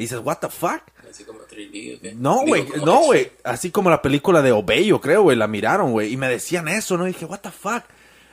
[0.00, 0.80] Y dices, what the fuck?
[1.10, 2.14] Así como 3D, ¿o qué?
[2.16, 3.30] No, güey, no, güey.
[3.44, 6.10] Así como la película de Obey, yo creo, güey, la miraron, güey.
[6.10, 7.04] Y me decían eso, ¿no?
[7.06, 7.82] Y dije, what the fuck?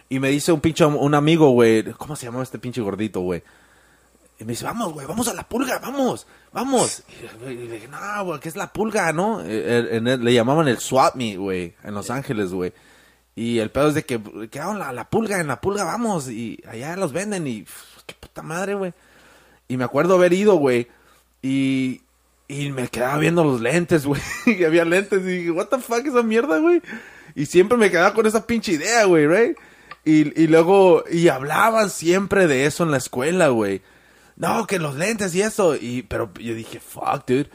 [0.08, 3.44] Y me dice un pinche, un amigo, güey, ¿cómo se llamaba este pinche gordito, güey?
[4.40, 7.04] Y me dice, vamos, güey, vamos a la pulga, vamos, vamos.
[7.42, 9.42] Y le dije, no, güey, ¿qué es la pulga, no?
[9.42, 12.72] En el- le llamaban el swap me, güey, en Los Ángeles, güey.
[13.36, 16.30] Y el pedo es de que, que ah, la, la pulga, en la pulga vamos.
[16.30, 17.66] Y allá los venden y,
[18.06, 18.94] qué puta madre, güey.
[19.68, 20.88] Y me acuerdo haber ido, güey.
[21.42, 22.02] Y,
[22.48, 24.22] y me quedaba viendo los lentes, güey.
[24.46, 26.82] y había lentes y dije, what the fuck esa mierda, güey.
[27.36, 29.58] Y siempre me quedaba con esa pinche idea, güey, right?
[30.04, 33.82] Y, y luego, y hablaban siempre de eso en la escuela, güey.
[34.38, 35.76] No, que los lentes y eso.
[35.76, 37.50] Y, pero yo dije, fuck, dude.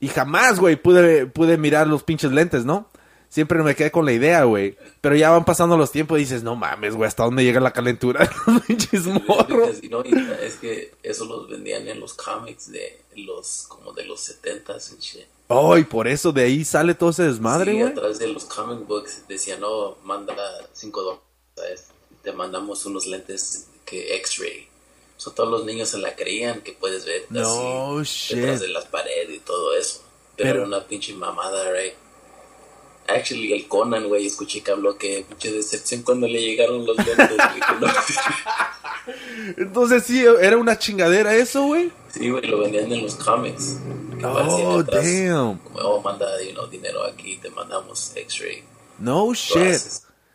[0.00, 2.88] Y jamás, güey, pude, pude mirar los pinches lentes, ¿no?
[3.30, 4.76] Siempre me quedé con la idea, güey.
[5.02, 7.72] Pero ya van pasando los tiempos y dices, no mames, güey, ¿hasta dónde llega la
[7.72, 8.28] calentura
[8.66, 9.82] pinches morros?
[9.90, 14.94] No, es que eso los vendían en los cómics de los, como de los 70s
[14.96, 15.26] y shit.
[15.48, 17.92] Oh, y por eso de ahí sale todo ese desmadre, sí, güey.
[17.92, 20.34] atrás de los comic books decían, no, manda
[20.72, 21.20] 5
[21.56, 21.86] dólares,
[22.22, 24.68] te mandamos unos lentes que X-ray.
[25.16, 28.68] So, todos los niños se la creían que puedes ver No así detrás shit.
[28.68, 30.02] de las paredes y todo eso.
[30.36, 31.94] Pero, Pero- era una pinche mamada, right?
[33.08, 37.16] Actually, el Conan, güey, escuché que habló que pinche decepción cuando le llegaron los lentes.
[39.56, 41.90] Entonces sí, era una chingadera eso, güey.
[42.12, 43.78] sí, güey, lo vendían en los cómics.
[44.22, 45.04] Oh, atrás.
[45.04, 45.58] damn.
[45.58, 48.62] Como, oh, manda you know, dinero aquí, te mandamos X-ray.
[48.98, 49.80] No shit.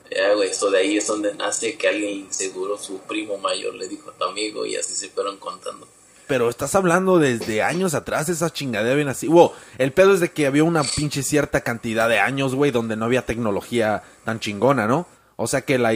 [0.10, 3.88] Ya, güey, eso de ahí es donde nace que alguien seguro, su primo mayor, le
[3.88, 5.88] dijo a tu amigo y así se fueron contando.
[6.28, 9.28] Pero estás hablando desde años atrás, esa chingadera bien así.
[9.28, 12.96] Wow, el pedo es de que había una pinche cierta cantidad de años, güey, donde
[12.96, 15.08] no había tecnología tan chingona, ¿no?
[15.36, 15.94] O sea que la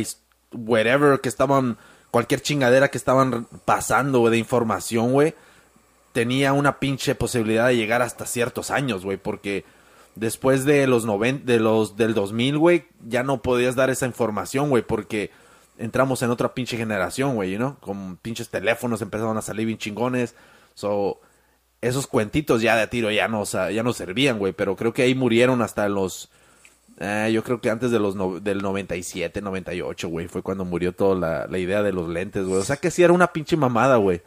[0.51, 1.77] whatever que estaban,
[2.11, 5.33] cualquier chingadera que estaban pasando, de información, güey,
[6.13, 9.65] tenía una pinche posibilidad de llegar hasta ciertos años, güey, porque
[10.15, 14.69] después de los noven de los del 2000, güey, ya no podías dar esa información,
[14.69, 15.31] güey, porque
[15.77, 17.77] entramos en otra pinche generación, güey, ¿no?
[17.79, 20.35] Con pinches teléfonos empezaron a salir bien chingones.
[20.73, 21.19] So,
[21.81, 25.15] esos cuentitos ya de tiro ya no, ya no servían, güey, pero creo que ahí
[25.15, 26.29] murieron hasta los
[26.99, 30.93] eh, yo creo que antes de los no- del 97, 98, güey, fue cuando murió
[30.93, 32.59] toda la, la idea de los lentes, güey.
[32.59, 34.23] O sea que sí era una pinche mamada, güey.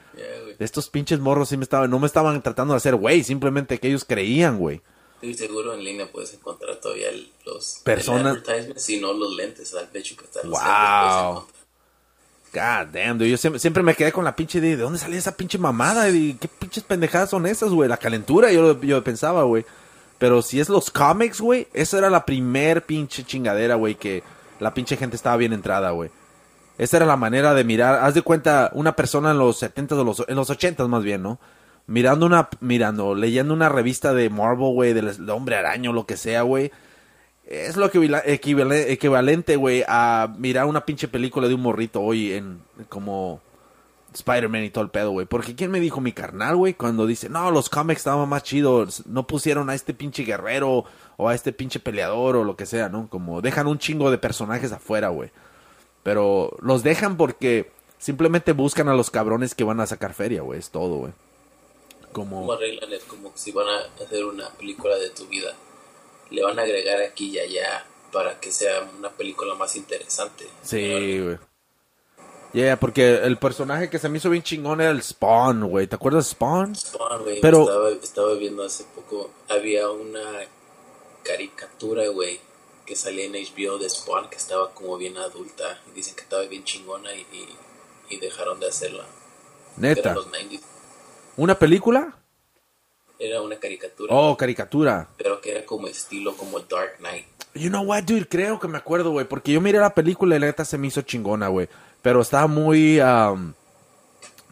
[0.61, 3.89] Estos pinches morros sí me estaban, no me estaban tratando de hacer güey, simplemente que
[3.89, 4.83] ellos creían, güey.
[5.23, 8.39] Estoy seguro en línea puedes encontrar todavía el- los Personas-
[8.77, 11.47] si no los lentes, al hecho que están Wow.
[12.53, 13.31] God damn, dude.
[13.31, 16.09] Yo siempre, siempre me quedé con la pinche idea de dónde salía esa pinche mamada
[16.11, 17.89] y qué pinches pendejadas son esas, güey.
[17.89, 19.65] La calentura, yo, yo pensaba, güey.
[20.19, 24.23] Pero si es los cómics, güey, esa era la primer pinche chingadera, güey, que
[24.59, 26.11] la pinche gente estaba bien entrada, güey.
[26.77, 28.03] Esa era la manera de mirar.
[28.03, 31.23] Haz de cuenta, una persona en los 70 o los, en los 80 más bien,
[31.23, 31.39] ¿no?
[31.87, 36.43] Mirando una, mirando, leyendo una revista de Marvel, güey, del Hombre Araño, lo que sea,
[36.43, 36.71] güey.
[37.45, 43.41] Es lo equivalente, güey, a mirar una pinche película de un morrito hoy en como
[44.15, 45.27] Spider-Man y todo el pedo, güey.
[45.27, 46.75] Porque ¿quién me dijo mi carnal, güey?
[46.75, 49.05] Cuando dice, no, los cómics estaban más chidos.
[49.07, 50.85] No pusieron a este pinche guerrero
[51.17, 53.09] o a este pinche peleador o lo que sea, ¿no?
[53.09, 55.31] Como dejan un chingo de personajes afuera, güey.
[56.03, 60.59] Pero los dejan porque simplemente buscan a los cabrones que van a sacar feria, güey.
[60.59, 61.13] Es todo, güey.
[62.13, 62.53] ¿Cómo Como...
[62.53, 62.93] arreglan?
[62.93, 65.55] Es como si van a hacer una película de tu vida.
[66.31, 70.47] le van a agregar aquí y allá para que sea una película más interesante.
[70.63, 71.39] Sí, güey.
[72.53, 75.87] Yeah, porque el personaje que se me hizo bien chingón era el Spawn, güey.
[75.87, 76.75] ¿Te acuerdas de Spawn?
[76.75, 77.41] Spawn, güey.
[77.41, 80.41] Pero- Estaba, estaba viendo hace poco, había una
[81.23, 82.41] caricatura, güey,
[82.87, 85.81] que salía en HBO de Spawn que estaba como bien adulta.
[85.91, 87.49] Y dicen que estaba bien chingona y, y,
[88.15, 89.05] y dejaron de hacerla.
[89.77, 90.15] Neta.
[90.15, 90.61] los 90s.
[91.41, 92.17] ¿Una película?
[93.19, 95.09] Era una caricatura, Oh, caricatura.
[95.17, 97.25] pero que era como estilo como Dark Knight.
[97.55, 98.29] You know what, dude?
[98.29, 99.27] Creo que me acuerdo, güey.
[99.27, 101.67] Porque yo miré la película y la neta se me hizo chingona, güey.
[102.03, 103.01] Pero estaba muy...
[103.01, 103.55] um,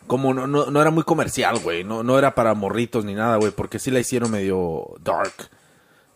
[0.07, 1.85] como no, no, no era muy comercial, güey.
[1.85, 3.53] No, no era para morritos ni nada, güey.
[3.53, 5.35] Porque sí la hicieron medio dark.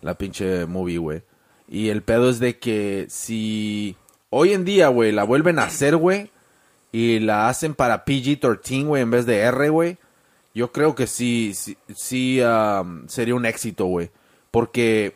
[0.01, 1.23] La pinche movie, güey.
[1.68, 3.95] Y el pedo es de que si
[4.31, 6.31] hoy en día, güey, la vuelven a hacer, güey.
[6.93, 9.99] Y la hacen para PG-13, güey, en vez de R, güey.
[10.55, 14.11] Yo creo que sí, sí, sí um, sería un éxito, güey.
[14.51, 15.15] Porque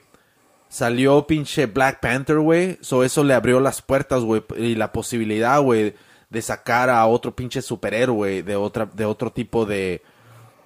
[0.69, 2.79] salió pinche Black Panther, güey.
[2.81, 4.43] So eso le abrió las puertas, güey.
[4.57, 5.95] Y la posibilidad, güey,
[6.31, 10.03] de sacar a otro pinche superhéroe de otra, de otro tipo de,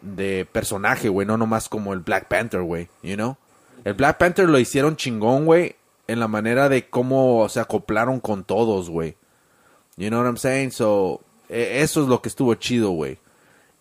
[0.03, 1.27] de personaje, güey.
[1.27, 2.89] No nomás como el Black Panther, güey.
[3.03, 3.37] You know?
[3.85, 5.77] El Black Panther lo hicieron chingón, güey.
[6.07, 9.17] En la manera de cómo se acoplaron con todos, güey.
[9.97, 10.73] You know what I'm saying?
[10.73, 13.19] So, e- eso es lo que estuvo chido, güey.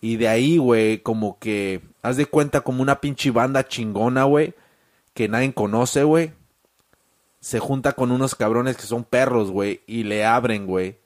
[0.00, 4.54] Y de ahí, güey, como que, haz de cuenta como una pinche banda chingona, güey,
[5.14, 6.32] que nadie conoce, güey.
[7.40, 10.98] Se junta con unos cabrones que son perros, güey, y le abren, güey.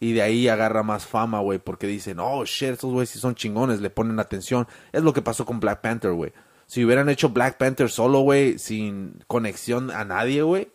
[0.00, 3.34] Y de ahí agarra más fama, güey, porque dicen, oh, shit, estos güeyes sí son
[3.34, 4.66] chingones, le ponen atención.
[4.92, 6.32] Es lo que pasó con Black Panther, güey.
[6.66, 10.68] Si hubieran hecho Black Panther solo, güey, sin conexión a nadie, güey,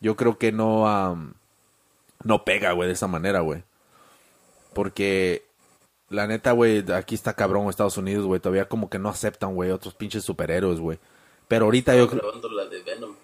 [0.00, 1.34] yo creo que no, am,
[2.22, 3.62] no pega, güey, de esa manera, güey.
[4.74, 5.47] Porque
[6.10, 8.40] la neta, güey, aquí está cabrón Estados Unidos, güey.
[8.40, 10.98] Todavía como que no aceptan, güey, otros pinches superhéroes, güey.
[11.48, 12.22] Pero ahorita yo creo...
[12.22, 13.14] grabando la de Venom.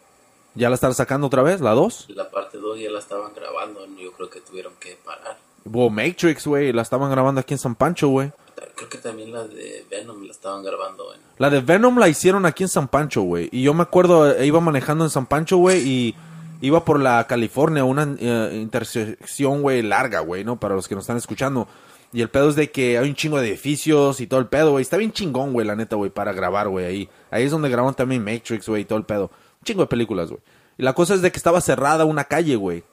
[0.55, 1.61] ¿Ya la están sacando otra vez?
[1.61, 2.07] ¿La 2?
[2.11, 5.37] La parte 2 ya la estaban grabando, yo creo que tuvieron que parar.
[5.73, 6.73] O Matrix, güey.
[6.73, 8.33] La estaban grabando aquí en San Pancho, güey.
[8.77, 11.21] Creo que también la de Venom la estaban grabando en...
[11.39, 13.49] La de Venom la hicieron aquí en San Pancho, güey.
[13.53, 16.15] Y yo me acuerdo, eh, iba manejando en San Pancho, güey, y
[16.61, 20.59] iba por la California, una eh, intersección, güey, larga, güey, ¿no?
[20.59, 21.69] Para los que nos están escuchando.
[22.15, 24.71] Y el pedo es de que hay un chingo de edificios y todo el pedo,
[24.71, 24.83] güey.
[24.83, 27.09] Está bien chingón, güey, la neta, güey, para grabar, güey, ahí.
[27.29, 29.33] Ahí es donde grabaron también Matrix, güey, y todo el pedo.
[29.61, 30.41] Un chingo de películas, güey.
[30.79, 32.85] Y la cosa es de que estaba cerrada una calle, güey.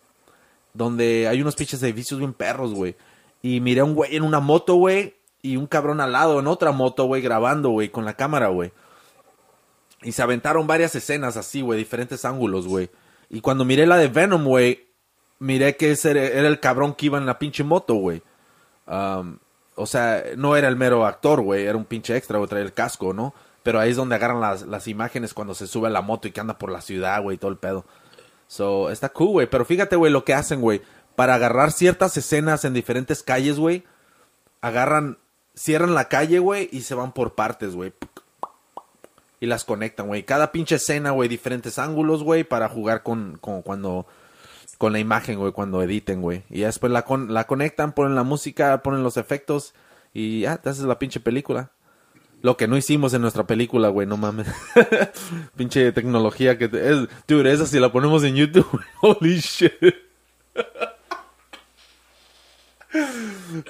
[0.74, 2.95] Donde hay unos pinches edificios bien perros, güey.
[3.43, 5.13] Y miré a un güey en una moto, güey.
[5.43, 8.72] Y un cabrón al lado en otra moto, güey, grabando, güey, con la cámara, güey.
[10.01, 12.89] Y se aventaron varias escenas así, güey, diferentes ángulos, güey.
[13.30, 14.88] Y cuando miré la de Venom, güey,
[15.38, 18.24] miré que ese era, el cabrón que iba en la pinche moto, güey.
[18.86, 22.74] O sea, no era el mero actor, güey, era un pinche extra, güey, traía el
[22.74, 23.34] casco, ¿no?
[23.64, 26.32] Pero ahí es donde agarran las, las imágenes cuando se sube a la moto y
[26.32, 27.86] que anda por la ciudad, güey, todo el pedo.
[28.48, 29.48] So, está cool, güey.
[29.48, 30.82] Pero fíjate, güey, lo que hacen, güey.
[31.16, 33.86] Para agarrar ciertas escenas en diferentes calles, güey.
[34.62, 35.20] Agarran,
[35.54, 37.94] cierran la calle, güey, y se van por partes, güey.
[39.40, 40.24] Y las conectan, güey.
[40.24, 44.06] Cada pinche escena, güey, diferentes ángulos, güey, para jugar con, con cuando,
[44.82, 46.42] con la imagen, güey, cuando editen, güey.
[46.50, 49.76] Y ya después la, con, la conectan, ponen la música, ponen los efectos
[50.12, 51.70] y ya, te haces la pinche película.
[52.42, 54.48] Lo que no hicimos en nuestra película, güey, no mames.
[55.56, 59.72] pinche tecnología que te- es, dude, esa si la ponemos en YouTube, holy shit.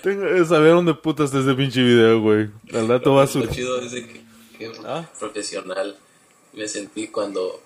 [0.01, 2.49] Tengo que saber dónde puta está ese pinche video, güey.
[2.73, 4.21] Al rato va a Lo chido es que
[4.85, 5.03] Ah.
[5.19, 5.97] profesional
[6.53, 7.61] me sentí cuando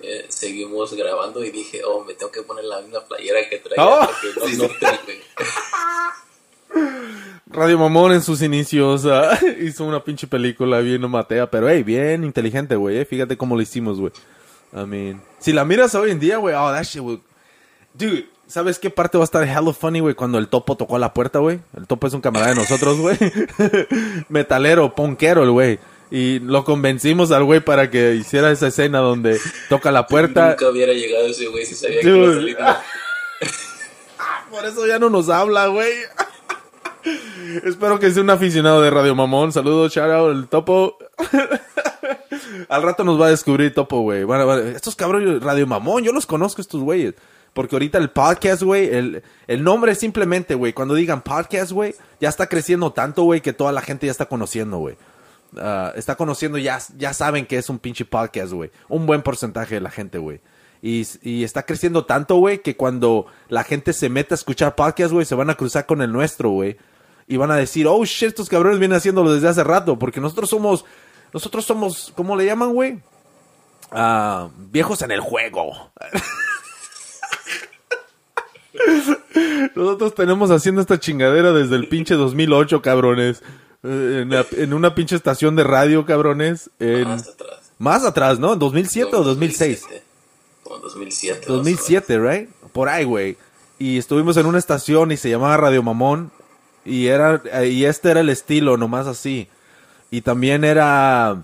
[0.00, 3.84] eh, seguimos grabando y dije, oh, me tengo que poner la misma playera que traía
[3.84, 4.68] Oh, para que no.
[7.46, 11.82] Radio Mamón en sus inicios ah, hizo una pinche película bien no matea, pero hey,
[11.82, 12.98] bien inteligente, güey.
[12.98, 14.12] eh, Fíjate cómo lo hicimos, güey.
[14.74, 17.20] I mean, si la miras hoy en día, güey, oh, that shit, güey.
[17.94, 20.14] Dude, ¿sabes qué parte va a estar hello funny, güey?
[20.14, 21.58] Cuando el topo tocó a la puerta, güey.
[21.74, 23.16] El topo es un camarada de nosotros, güey.
[24.28, 25.78] Metalero, ponquero, el güey.
[26.10, 29.38] Y lo convencimos al güey para que hiciera esa escena donde
[29.68, 30.50] toca la puerta.
[30.50, 32.50] Nunca hubiera llegado ese güey si sabía que Dude.
[32.50, 32.88] iba a salir.
[34.50, 35.92] Por eso ya no nos habla, güey.
[37.64, 39.52] Espero que sea un aficionado de Radio Mamón.
[39.52, 40.96] Saludos, out, el topo.
[42.68, 44.24] Al rato nos va a descubrir topo, güey.
[44.24, 47.14] Bueno, bueno, estos cabrones Radio Mamón, yo los conozco estos güeyes.
[47.52, 52.28] Porque ahorita el podcast, güey, el, el nombre simplemente, güey, cuando digan podcast, güey, ya
[52.28, 54.96] está creciendo tanto, güey, que toda la gente ya está conociendo, güey.
[55.56, 58.70] Ah, está conociendo, ya, ya saben que es un pinche podcast, güey.
[58.88, 60.40] Un buen porcentaje de la gente, güey.
[60.82, 65.12] Y, y está creciendo tanto, güey, que cuando la gente se mete a escuchar podcast,
[65.12, 66.76] güey, se van a cruzar con el nuestro, güey.
[67.26, 69.98] Y van a decir, oh, shit, estos cabrones vienen haciéndolo desde hace rato.
[69.98, 70.84] Porque nosotros somos,
[71.32, 73.00] nosotros somos, ¿cómo le llaman, güey?
[73.92, 75.92] ah, viejos en el juego.
[79.74, 83.42] Nosotros tenemos haciendo esta chingadera desde el pinche 2008, cabrones.
[83.84, 86.70] Eh, En, la- en una pinche estación de radio, cabrones.
[86.78, 87.72] En- Más atrás.
[87.78, 88.52] más atrás, ¿no?
[88.54, 89.80] ¿En 2007 o 2006?
[89.82, 90.04] 2007.
[90.64, 91.46] Como 2007.
[91.46, 92.50] 2007, right?
[92.72, 93.36] Por ahí, güey.
[93.78, 96.30] Y estuvimos en una estación y se llamaba Radio Mamón.
[96.84, 99.48] Y era y este era el estilo, nomás así.
[100.10, 101.42] Y también era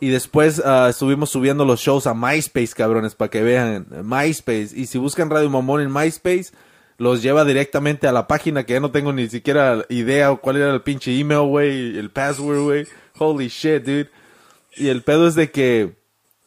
[0.00, 4.70] y después ah, estuvimos subiendo los shows a MySpace, cabrones, para que vean MySpace.
[4.74, 6.46] Y si buscan Radio Mamón en MySpace,
[6.98, 10.72] los lleva directamente a la página que ya no tengo ni siquiera idea cuál era
[10.72, 12.86] el pinche email, güey, el password, güey.
[13.18, 14.10] Holy shit, dude.
[14.76, 15.96] Y el pedo es de que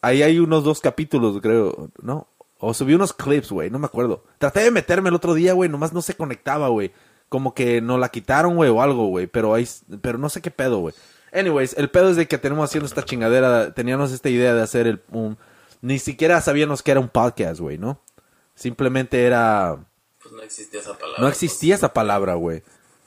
[0.02, 2.28] ahí hay unos dos capítulos, creo, ¿no?
[2.60, 4.24] O subí unos clips, güey, no me acuerdo.
[4.38, 6.92] Traté de meterme el otro día, güey, nomás no se conectaba, güey.
[7.30, 9.28] Como que nos la quitaron, güey, o algo, güey.
[9.28, 9.68] Pero ahí,
[10.02, 10.96] pero no sé qué pedo, güey.
[11.34, 14.88] Anyways, el pedo es de que tenemos haciendo esta chingadera, teníamos esta idea de hacer
[14.88, 15.38] el, un,
[15.82, 18.00] ni siquiera sabíamos que era un podcast, güey, ¿no?
[18.56, 19.78] Simplemente era,
[20.36, 21.22] no existía esa palabra.
[21.22, 22.64] no existía esa palabra, güey.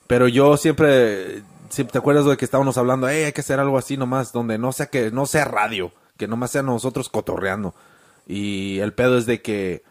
[0.06, 3.78] Pero yo siempre, siempre te acuerdas de que estábamos hablando, hey, hay que hacer algo
[3.78, 7.74] así nomás, donde no sea que no sea radio, que nomás sea nosotros cotorreando.
[8.26, 9.82] Y el pedo es de que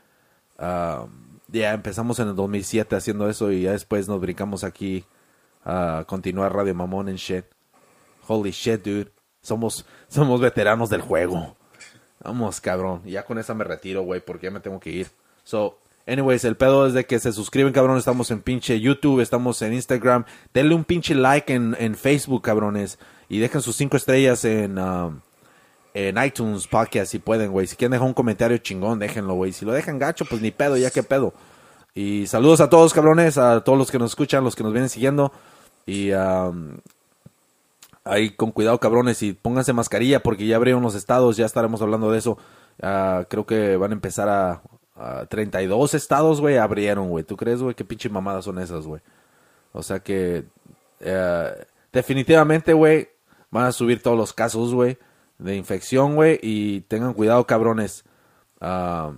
[0.57, 5.05] ya empezamos en el 2007 haciendo eso y ya después nos brincamos aquí
[5.63, 7.45] a continuar Radio Mamón en shit.
[8.27, 9.11] Holy shit, dude.
[9.41, 11.55] Somos, somos veteranos del juego.
[12.23, 13.01] Vamos, cabrón.
[13.05, 15.07] Y ya con esa me retiro, güey, porque ya me tengo que ir.
[15.43, 17.97] So, anyways, el pedo es de que se suscriben, cabrón.
[17.97, 20.25] Estamos en pinche YouTube, estamos en Instagram.
[20.53, 22.97] Denle un pinche like en, en Facebook, cabrones.
[23.29, 25.19] Y dejen sus cinco estrellas en, um,
[25.93, 27.67] en iTunes Podcast si pueden, güey.
[27.67, 29.51] Si quieren dejar un comentario chingón, déjenlo, güey.
[29.51, 31.33] Si lo dejan gacho, pues ni pedo, ya que pedo.
[31.93, 34.89] Y saludos a todos, cabrones, a todos los que nos escuchan, los que nos vienen
[34.89, 35.31] siguiendo.
[35.85, 36.77] Y um,
[38.03, 42.11] ahí con cuidado, cabrones, y pónganse mascarilla porque ya abrieron los estados, ya estaremos hablando
[42.11, 42.37] de eso.
[42.81, 44.61] Ah, creo que van a empezar a,
[44.97, 47.23] a 32 estados, güey, abrieron, güey.
[47.23, 47.75] ¿Tú crees, güey?
[47.75, 49.01] ¿Qué pinche mamadas son esas, güey?
[49.73, 50.45] O sea que
[50.99, 53.09] eh, definitivamente, güey,
[53.51, 54.97] van a subir todos los casos, güey,
[55.37, 58.03] de infección, güey, y tengan cuidado, cabrones.
[58.59, 59.13] Ah,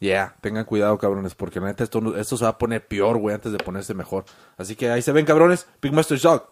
[0.00, 3.34] Yeah, tengan cuidado, cabrones, porque la neta esto, esto se va a poner peor, güey,
[3.34, 4.24] antes de ponerse mejor.
[4.56, 5.68] Así que ahí se ven, cabrones.
[5.82, 6.48] Big Master Shock.